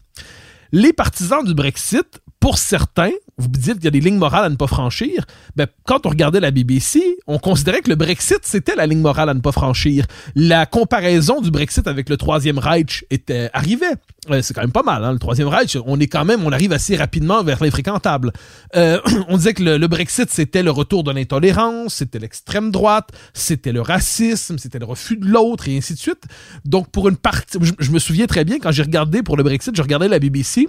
[0.72, 3.10] Les partisans du Brexit, pour certains,
[3.41, 5.24] vous dites qu'il y a des lignes morales à ne pas franchir.
[5.57, 9.28] Ben, quand on regardait la BBC, on considérait que le Brexit, c'était la ligne morale
[9.28, 10.07] à ne pas franchir.
[10.34, 13.95] La comparaison du Brexit avec le Troisième Reich était, arrivait.
[14.30, 15.76] Euh, c'est quand même pas mal, hein, le Troisième Reich.
[15.86, 18.32] On est quand même, on arrive assez rapidement vers l'infréquentable.
[18.76, 23.72] Euh, on disait que le, Brexit, c'était le retour de l'intolérance, c'était l'extrême droite, c'était
[23.72, 26.24] le racisme, c'était le refus de l'autre, et ainsi de suite.
[26.64, 29.43] Donc, pour une partie, je, je me souviens très bien, quand j'ai regardé pour le
[29.43, 30.68] Brexit, je regardais la BBC,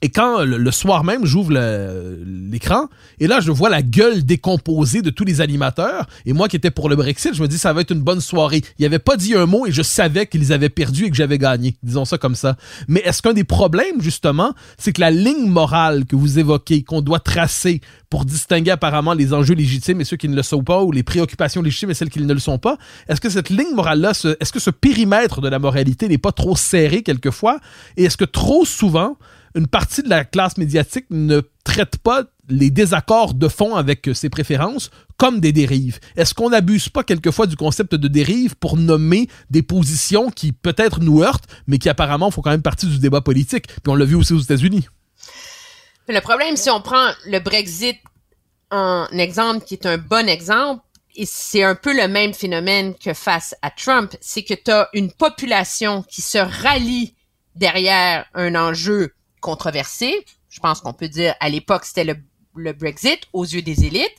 [0.00, 1.52] et quand le, soir même, j'ouvre
[2.26, 2.88] l'écran,
[3.20, 6.06] et là, je vois la gueule décomposée de tous les animateurs.
[6.26, 8.20] Et moi qui étais pour le Brexit, je me dis, ça va être une bonne
[8.20, 8.62] soirée.
[8.78, 11.38] Il avait pas dit un mot et je savais qu'ils avaient perdu et que j'avais
[11.38, 11.76] gagné.
[11.82, 12.56] Disons ça comme ça.
[12.88, 17.00] Mais est-ce qu'un des problèmes, justement, c'est que la ligne morale que vous évoquez, qu'on
[17.00, 17.80] doit tracer
[18.10, 21.02] pour distinguer apparemment les enjeux légitimes et ceux qui ne le sont pas, ou les
[21.02, 22.76] préoccupations légitimes et celles qui ne le sont pas,
[23.08, 26.32] est-ce que cette ligne morale-là, ce- est-ce que ce périmètre de la moralité n'est pas
[26.32, 27.60] trop serré quelquefois?
[27.96, 29.16] Et est-ce que trop souvent,
[29.54, 34.14] une partie de la classe médiatique ne traite pas les désaccords de fond avec euh,
[34.14, 36.00] ses préférences comme des dérives.
[36.16, 41.00] Est-ce qu'on n'abuse pas quelquefois du concept de dérive pour nommer des positions qui peut-être
[41.00, 43.68] nous heurtent, mais qui apparemment font quand même partie du débat politique?
[43.68, 44.88] Puis on l'a vu aussi aux États-Unis.
[46.08, 47.96] Le problème, si on prend le Brexit
[48.70, 50.82] en exemple, qui est un bon exemple,
[51.14, 54.88] et c'est un peu le même phénomène que face à Trump, c'est que tu as
[54.94, 57.14] une population qui se rallie
[57.54, 59.12] derrière un enjeu
[59.42, 60.24] controversé.
[60.48, 64.16] Je pense qu'on peut dire à l'époque c'était le, Brexit aux yeux des élites.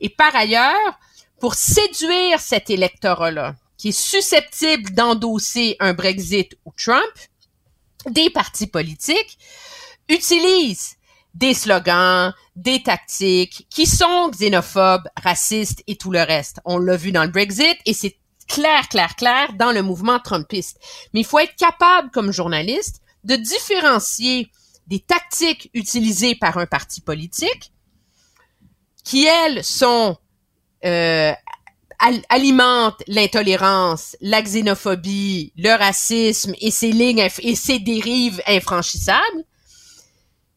[0.00, 0.98] Et par ailleurs,
[1.40, 7.12] pour séduire cet électorat-là, qui est susceptible d'endosser un Brexit ou Trump,
[8.10, 9.38] des partis politiques
[10.08, 10.96] utilisent
[11.34, 16.60] des slogans, des tactiques qui sont xénophobes, racistes et tout le reste.
[16.64, 18.16] On l'a vu dans le Brexit et c'est
[18.48, 20.78] clair, clair, clair dans le mouvement trumpiste.
[21.14, 24.50] Mais il faut être capable comme journaliste de différencier
[24.86, 27.72] des tactiques utilisées par un parti politique
[29.04, 30.16] qui, elles, sont
[30.84, 31.32] euh,
[31.98, 39.44] al- alimentent l'intolérance, la xénophobie, le racisme et ses lignes et ses dérives infranchissables,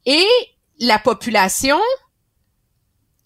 [0.05, 0.28] et
[0.80, 1.80] la population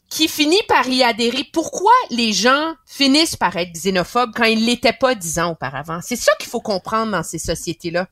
[0.10, 1.46] qui finit par y adhérer.
[1.54, 6.00] Pourquoi les gens finissent par être xénophobes quand ils l'étaient pas dix ans auparavant?
[6.02, 8.08] C'est ça qu'il faut comprendre dans ces sociétés-là.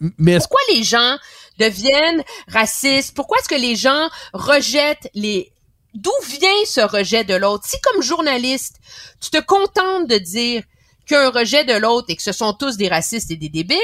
[0.00, 1.16] Mais Pourquoi les gens
[1.58, 3.14] deviennent racistes?
[3.14, 5.52] Pourquoi est-ce que les gens rejettent les...
[5.94, 7.64] D'où vient ce rejet de l'autre?
[7.66, 8.76] Si comme journaliste,
[9.20, 10.62] tu te contentes de dire
[11.06, 13.78] qu'un rejet de l'autre et que ce sont tous des racistes et des débiles,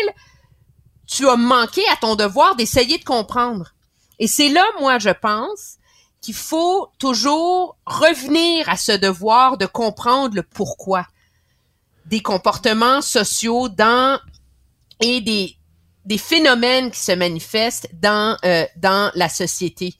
[1.06, 3.72] tu as manqué à ton devoir d'essayer de comprendre.
[4.18, 5.78] Et c'est là, moi, je pense
[6.20, 11.06] qu'il faut toujours revenir à ce devoir de comprendre le pourquoi
[12.06, 14.20] des comportements sociaux dans
[15.00, 15.56] et des
[16.04, 19.94] des phénomènes qui se manifestent dans euh, dans la société.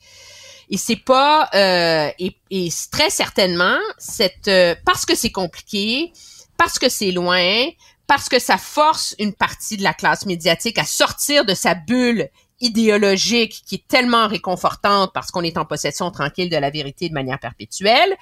[0.71, 6.13] Et c'est pas euh, et, et très certainement cette euh, parce que c'est compliqué,
[6.57, 7.69] parce que c'est loin,
[8.07, 12.29] parce que ça force une partie de la classe médiatique à sortir de sa bulle
[12.61, 17.15] idéologique qui est tellement réconfortante parce qu'on est en possession tranquille de la vérité de
[17.15, 18.17] manière perpétuelle.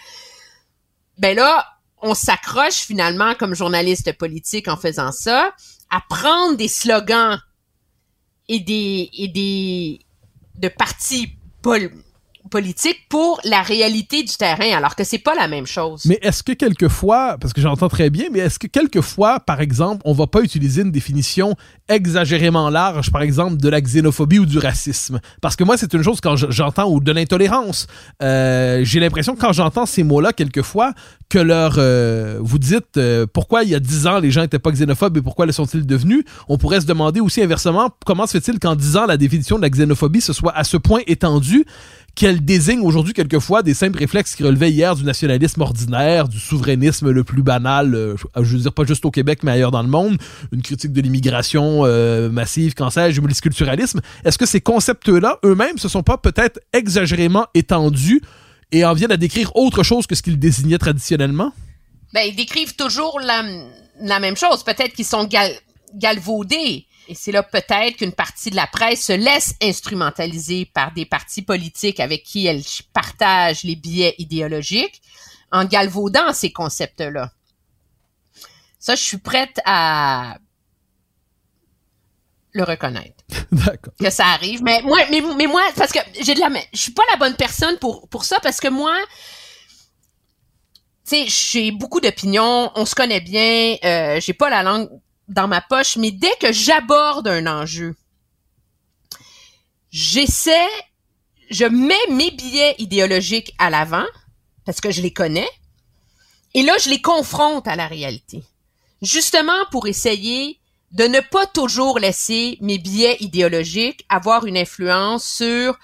[1.18, 1.66] Ben là,
[2.02, 5.52] on s'accroche finalement comme journaliste politique en faisant ça
[5.90, 7.38] à prendre des slogans
[8.50, 10.00] et des et des
[10.58, 11.28] de partis
[11.62, 11.92] pol-
[12.50, 16.02] politique pour la réalité du terrain, alors que c'est pas la même chose.
[16.06, 20.02] Mais est-ce que quelquefois, parce que j'entends très bien, mais est-ce que quelquefois, par exemple,
[20.04, 21.54] on va pas utiliser une définition
[21.88, 25.20] exagérément large, par exemple, de la xénophobie ou du racisme?
[25.40, 27.86] Parce que moi, c'est une chose quand j'entends, ou de l'intolérance.
[28.22, 30.94] Euh, J'ai l'impression quand j'entends ces mots-là, quelquefois,
[31.28, 34.58] que leur, euh, vous dites euh, pourquoi il y a dix ans les gens étaient
[34.58, 38.38] pas xénophobes et pourquoi le sont-ils devenus, on pourrait se demander aussi inversement comment se
[38.38, 41.64] fait-il qu'en dix ans la définition de la xénophobie se soit à ce point étendue
[42.14, 47.10] qu'elle désigne aujourd'hui quelquefois des simples réflexes qui relevaient hier du nationalisme ordinaire, du souverainisme
[47.10, 49.88] le plus banal, euh, je veux dire pas juste au Québec mais ailleurs dans le
[49.88, 50.18] monde,
[50.52, 54.00] une critique de l'immigration euh, massive, qu'en sais-je, du multiculturalisme.
[54.24, 58.20] Est-ce que ces concepts-là eux-mêmes se sont pas peut-être exagérément étendus
[58.72, 61.52] et en viennent à décrire autre chose que ce qu'ils désignaient traditionnellement?
[62.12, 64.64] Ben, ils décrivent toujours la, même chose.
[64.64, 65.52] Peut-être qu'ils sont gal
[65.94, 66.86] galvaudés.
[67.10, 71.42] Et c'est là peut-être qu'une partie de la presse se laisse instrumentaliser par des partis
[71.42, 75.02] politiques avec qui elle partage les biais idéologiques
[75.50, 77.32] en galvaudant ces concepts-là.
[78.78, 80.38] Ça, je suis prête à
[82.52, 83.24] le reconnaître.
[83.50, 83.92] D'accord.
[83.98, 84.62] Que ça arrive.
[84.62, 87.34] Mais moi, mais, mais moi, parce que j'ai de la, je suis pas la bonne
[87.34, 88.96] personne pour, pour ça parce que moi,
[91.08, 94.88] tu sais, j'ai beaucoup d'opinions, on se connaît bien, euh, j'ai pas la langue
[95.30, 97.96] dans ma poche, mais dès que j'aborde un enjeu,
[99.90, 100.68] j'essaie,
[101.50, 104.06] je mets mes billets idéologiques à l'avant,
[104.64, 105.48] parce que je les connais,
[106.54, 108.42] et là, je les confronte à la réalité.
[109.02, 110.58] Justement pour essayer
[110.90, 115.78] de ne pas toujours laisser mes billets idéologiques avoir une influence sur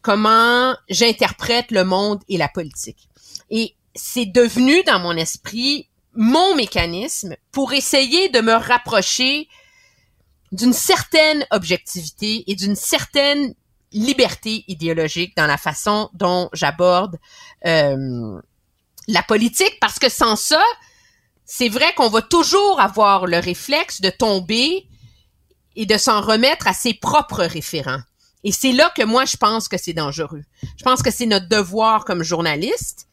[0.00, 3.08] comment j'interprète le monde et la politique.
[3.50, 9.48] Et c'est devenu dans mon esprit mon mécanisme pour essayer de me rapprocher
[10.52, 13.54] d'une certaine objectivité et d'une certaine
[13.92, 17.18] liberté idéologique dans la façon dont j'aborde
[17.66, 18.40] euh,
[19.08, 20.62] la politique, parce que sans ça,
[21.44, 24.86] c'est vrai qu'on va toujours avoir le réflexe de tomber
[25.76, 28.00] et de s'en remettre à ses propres référents.
[28.44, 30.42] Et c'est là que moi, je pense que c'est dangereux.
[30.62, 33.05] Je pense que c'est notre devoir comme journaliste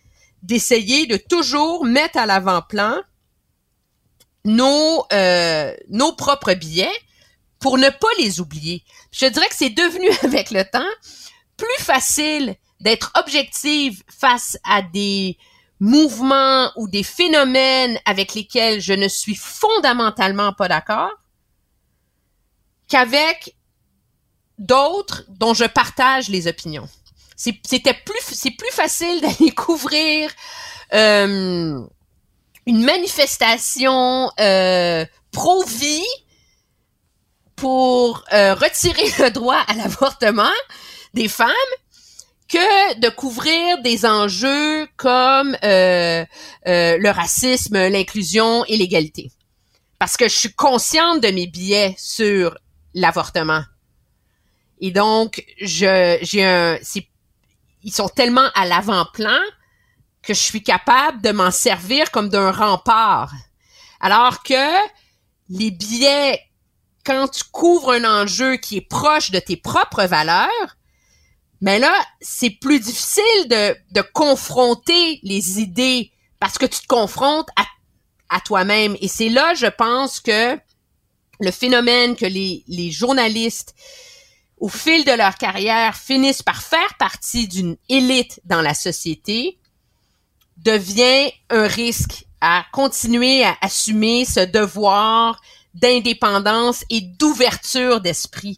[0.44, 3.02] d'essayer de toujours mettre à l'avant-plan
[4.46, 6.91] nos, euh, nos propres billets
[7.60, 8.84] pour ne pas les oublier.
[9.12, 10.82] Je dirais que c'est devenu avec le temps
[11.56, 15.38] plus facile d'être objective face à des
[15.80, 21.12] mouvements ou des phénomènes avec lesquels je ne suis fondamentalement pas d'accord
[22.89, 23.56] qu'avec
[24.60, 26.88] d'autres dont je partage les opinions
[27.36, 30.29] c'était plus c'est plus facile d'aller couvrir
[30.93, 31.79] euh,
[32.65, 36.05] une manifestation euh, pro-vie
[37.55, 40.51] pour euh, retirer le droit à l'avortement
[41.13, 41.49] des femmes
[42.49, 46.25] que de couvrir des enjeux comme euh,
[46.67, 49.31] euh, le racisme, l'inclusion et l'égalité.
[49.97, 52.57] Parce que je suis consciente de mes biais sur
[52.93, 53.63] l'avortement.
[54.81, 57.07] Et donc, je j'ai un c'est
[57.84, 59.39] ils sont tellement à l'avant-plan
[60.21, 63.34] que je suis capable de m'en servir comme d'un rempart.
[63.99, 64.88] Alors que
[65.49, 66.39] les biais,
[67.05, 70.77] quand tu couvres un enjeu qui est proche de tes propres valeurs,
[71.61, 77.47] mais là, c'est plus difficile de, de confronter les idées parce que tu te confrontes
[77.55, 77.65] à,
[78.29, 78.97] à toi-même.
[78.99, 80.57] Et c'est là, je pense que
[81.39, 83.75] le phénomène que les, les journalistes
[84.64, 89.57] au fil de leur carrière, finissent par faire partie d'une élite dans la société,
[90.55, 95.41] devient un risque à continuer à assumer ce devoir
[95.74, 98.57] d'indépendance et d'ouverture d'esprit.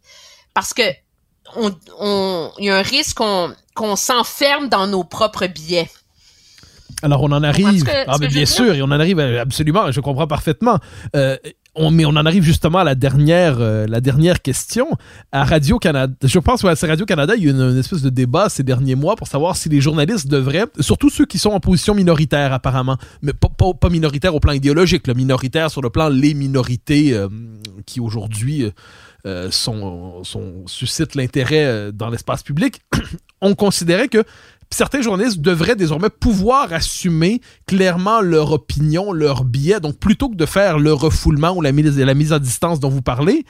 [0.54, 0.84] Parce que
[1.56, 5.90] on, y a un risque qu'on qu'on s'enferme dans nos propres biais.
[7.02, 10.28] Alors on en arrive, ah, mais bien sûr, et on en arrive absolument, je comprends
[10.28, 10.78] parfaitement.
[11.16, 11.36] Euh,
[11.92, 14.88] mais on en arrive justement à la dernière, euh, la dernière question.
[15.32, 18.50] À Radio-Canada, je pense que c'est Radio-Canada, il y a une, une, espèce de débat
[18.50, 21.94] ces derniers mois pour savoir si les journalistes devraient, surtout ceux qui sont en position
[21.94, 27.14] minoritaire apparemment, mais pas, minoritaire au plan idéologique, le minoritaire sur le plan les minorités
[27.14, 27.28] euh,
[27.86, 28.72] qui aujourd'hui
[29.26, 29.50] euh,
[30.68, 32.82] suscitent l'intérêt dans l'espace public,
[33.42, 34.24] on considérait que
[34.70, 39.80] certains journalistes devraient désormais pouvoir assumer clairement leur opinion, leur biais.
[39.80, 43.46] Donc, plutôt que de faire le refoulement ou la mise, à distance dont vous parlez,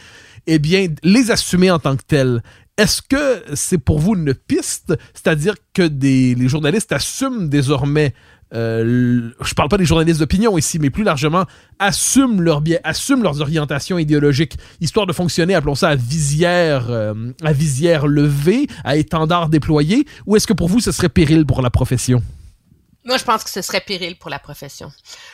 [0.48, 2.44] eh bien, les assumer en tant que tels.
[2.78, 8.14] Est-ce que c'est pour vous une piste, c'est-à-dire que les journalistes assument désormais
[8.54, 11.46] euh, je parle pas des journalistes d'opinion ici, mais plus largement,
[11.80, 17.14] assument leurs biais, assument leurs orientations idéologiques, histoire de fonctionner, appelons ça à visière, euh,
[17.44, 21.62] à visière levée, à étendard déployé, ou est-ce que pour vous, ce serait péril pour
[21.62, 22.22] la profession?
[23.04, 24.92] Moi, je pense que ce serait péril pour la profession.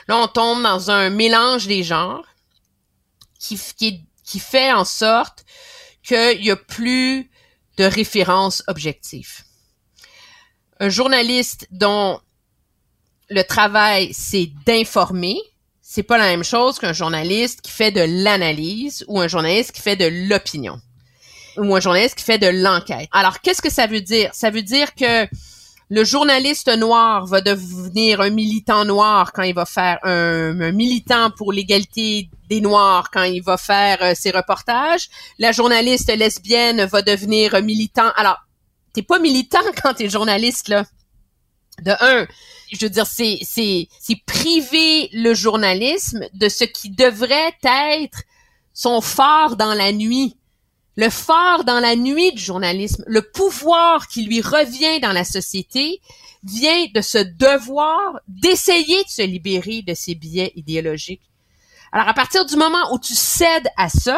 [0.08, 2.26] Là, on tombe dans un mélange des genres
[3.40, 5.46] qui, qui, fait en sorte
[6.04, 7.30] qu'il y a plus
[7.78, 9.44] de références objectives.
[10.80, 12.20] Un journaliste dont
[13.32, 15.38] le travail, c'est d'informer.
[15.82, 19.82] C'est pas la même chose qu'un journaliste qui fait de l'analyse ou un journaliste qui
[19.82, 20.80] fait de l'opinion
[21.58, 23.10] ou un journaliste qui fait de l'enquête.
[23.12, 24.30] Alors, qu'est-ce que ça veut dire?
[24.34, 25.28] Ça veut dire que
[25.90, 31.52] le journaliste noir va devenir un militant noir quand il va faire un, militant pour
[31.52, 35.10] l'égalité des noirs quand il va faire euh, ses reportages.
[35.40, 38.12] La journaliste lesbienne va devenir militant.
[38.16, 38.38] Alors,
[38.94, 40.86] t'es pas militant quand t'es journaliste, là.
[41.82, 42.28] De un,
[42.78, 48.24] je veux dire, c'est, c'est, c'est priver le journalisme de ce qui devrait être
[48.74, 50.38] son phare dans la nuit.
[50.96, 56.02] Le phare dans la nuit du journalisme, le pouvoir qui lui revient dans la société,
[56.44, 61.22] vient de ce devoir d'essayer de se libérer de ses biais idéologiques.
[61.92, 64.18] Alors, à partir du moment où tu cèdes à ça,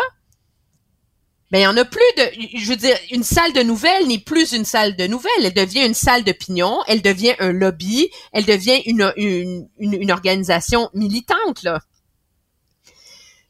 [1.54, 4.18] ben il y en a plus de je veux dire une salle de nouvelles n'est
[4.18, 8.46] plus une salle de nouvelles, elle devient une salle d'opinion, elle devient un lobby, elle
[8.46, 11.80] devient une, une, une, organisation militante là.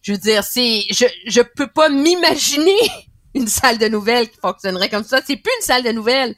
[0.01, 2.75] Je veux dire c'est je je peux pas m'imaginer
[3.35, 6.35] une salle de nouvelles qui fonctionnerait comme ça, c'est plus une salle de nouvelles.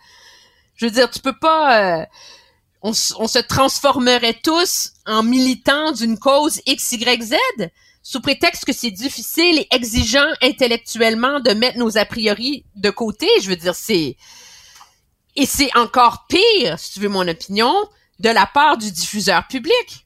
[0.75, 2.05] Je veux dire tu peux pas euh,
[2.83, 7.33] on, on se transformerait tous en militants d'une cause XYZ
[8.07, 13.27] sous prétexte que c'est difficile et exigeant intellectuellement de mettre nos a priori de côté,
[13.41, 14.15] je veux dire, c'est...
[15.35, 17.73] Et c'est encore pire, si tu veux mon opinion,
[18.19, 20.05] de la part du diffuseur public.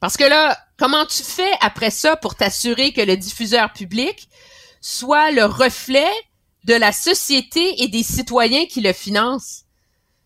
[0.00, 4.28] Parce que là, comment tu fais après ça pour t'assurer que le diffuseur public
[4.80, 6.10] soit le reflet
[6.64, 9.62] de la société et des citoyens qui le financent?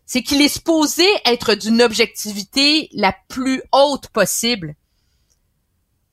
[0.07, 4.75] C'est qu'il est supposé être d'une objectivité la plus haute possible.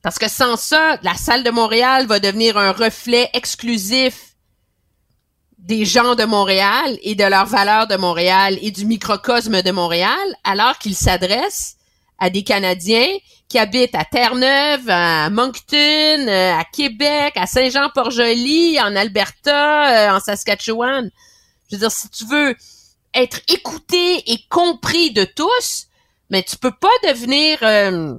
[0.09, 4.33] Parce que sans ça, la salle de Montréal va devenir un reflet exclusif
[5.59, 10.17] des gens de Montréal et de leurs valeurs de Montréal et du microcosme de Montréal,
[10.43, 11.75] alors qu'il s'adresse
[12.17, 13.05] à des Canadiens
[13.49, 21.11] qui habitent à Terre-Neuve, à Moncton, à Québec, à Saint-Jean-Port-Joli, en Alberta, euh, en Saskatchewan.
[21.69, 22.55] Je veux dire, si tu veux
[23.13, 25.85] être écouté et compris de tous,
[26.31, 28.15] mais tu peux pas devenir euh,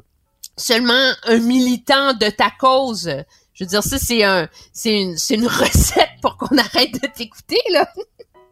[0.61, 3.11] seulement un militant de ta cause.
[3.55, 7.07] Je veux dire, ça, c'est un, c'est une, c'est une recette pour qu'on arrête de
[7.09, 7.89] t'écouter, là.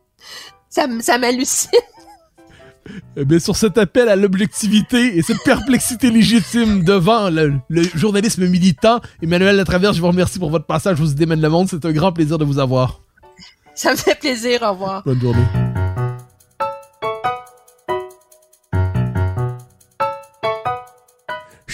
[0.68, 1.70] ça, ça m'hallucine.
[3.16, 7.60] Eh bien, sur cet appel à l'objectivité et cette perplexité légitime devant le,
[7.94, 10.96] journalisme militant, Emmanuel Latraverse, je vous remercie pour votre passage.
[10.96, 11.68] Je vous démène le monde.
[11.68, 13.00] C'est un grand plaisir de vous avoir.
[13.74, 14.62] Ça me fait plaisir.
[14.62, 15.02] Au revoir.
[15.04, 15.67] Bonne journée.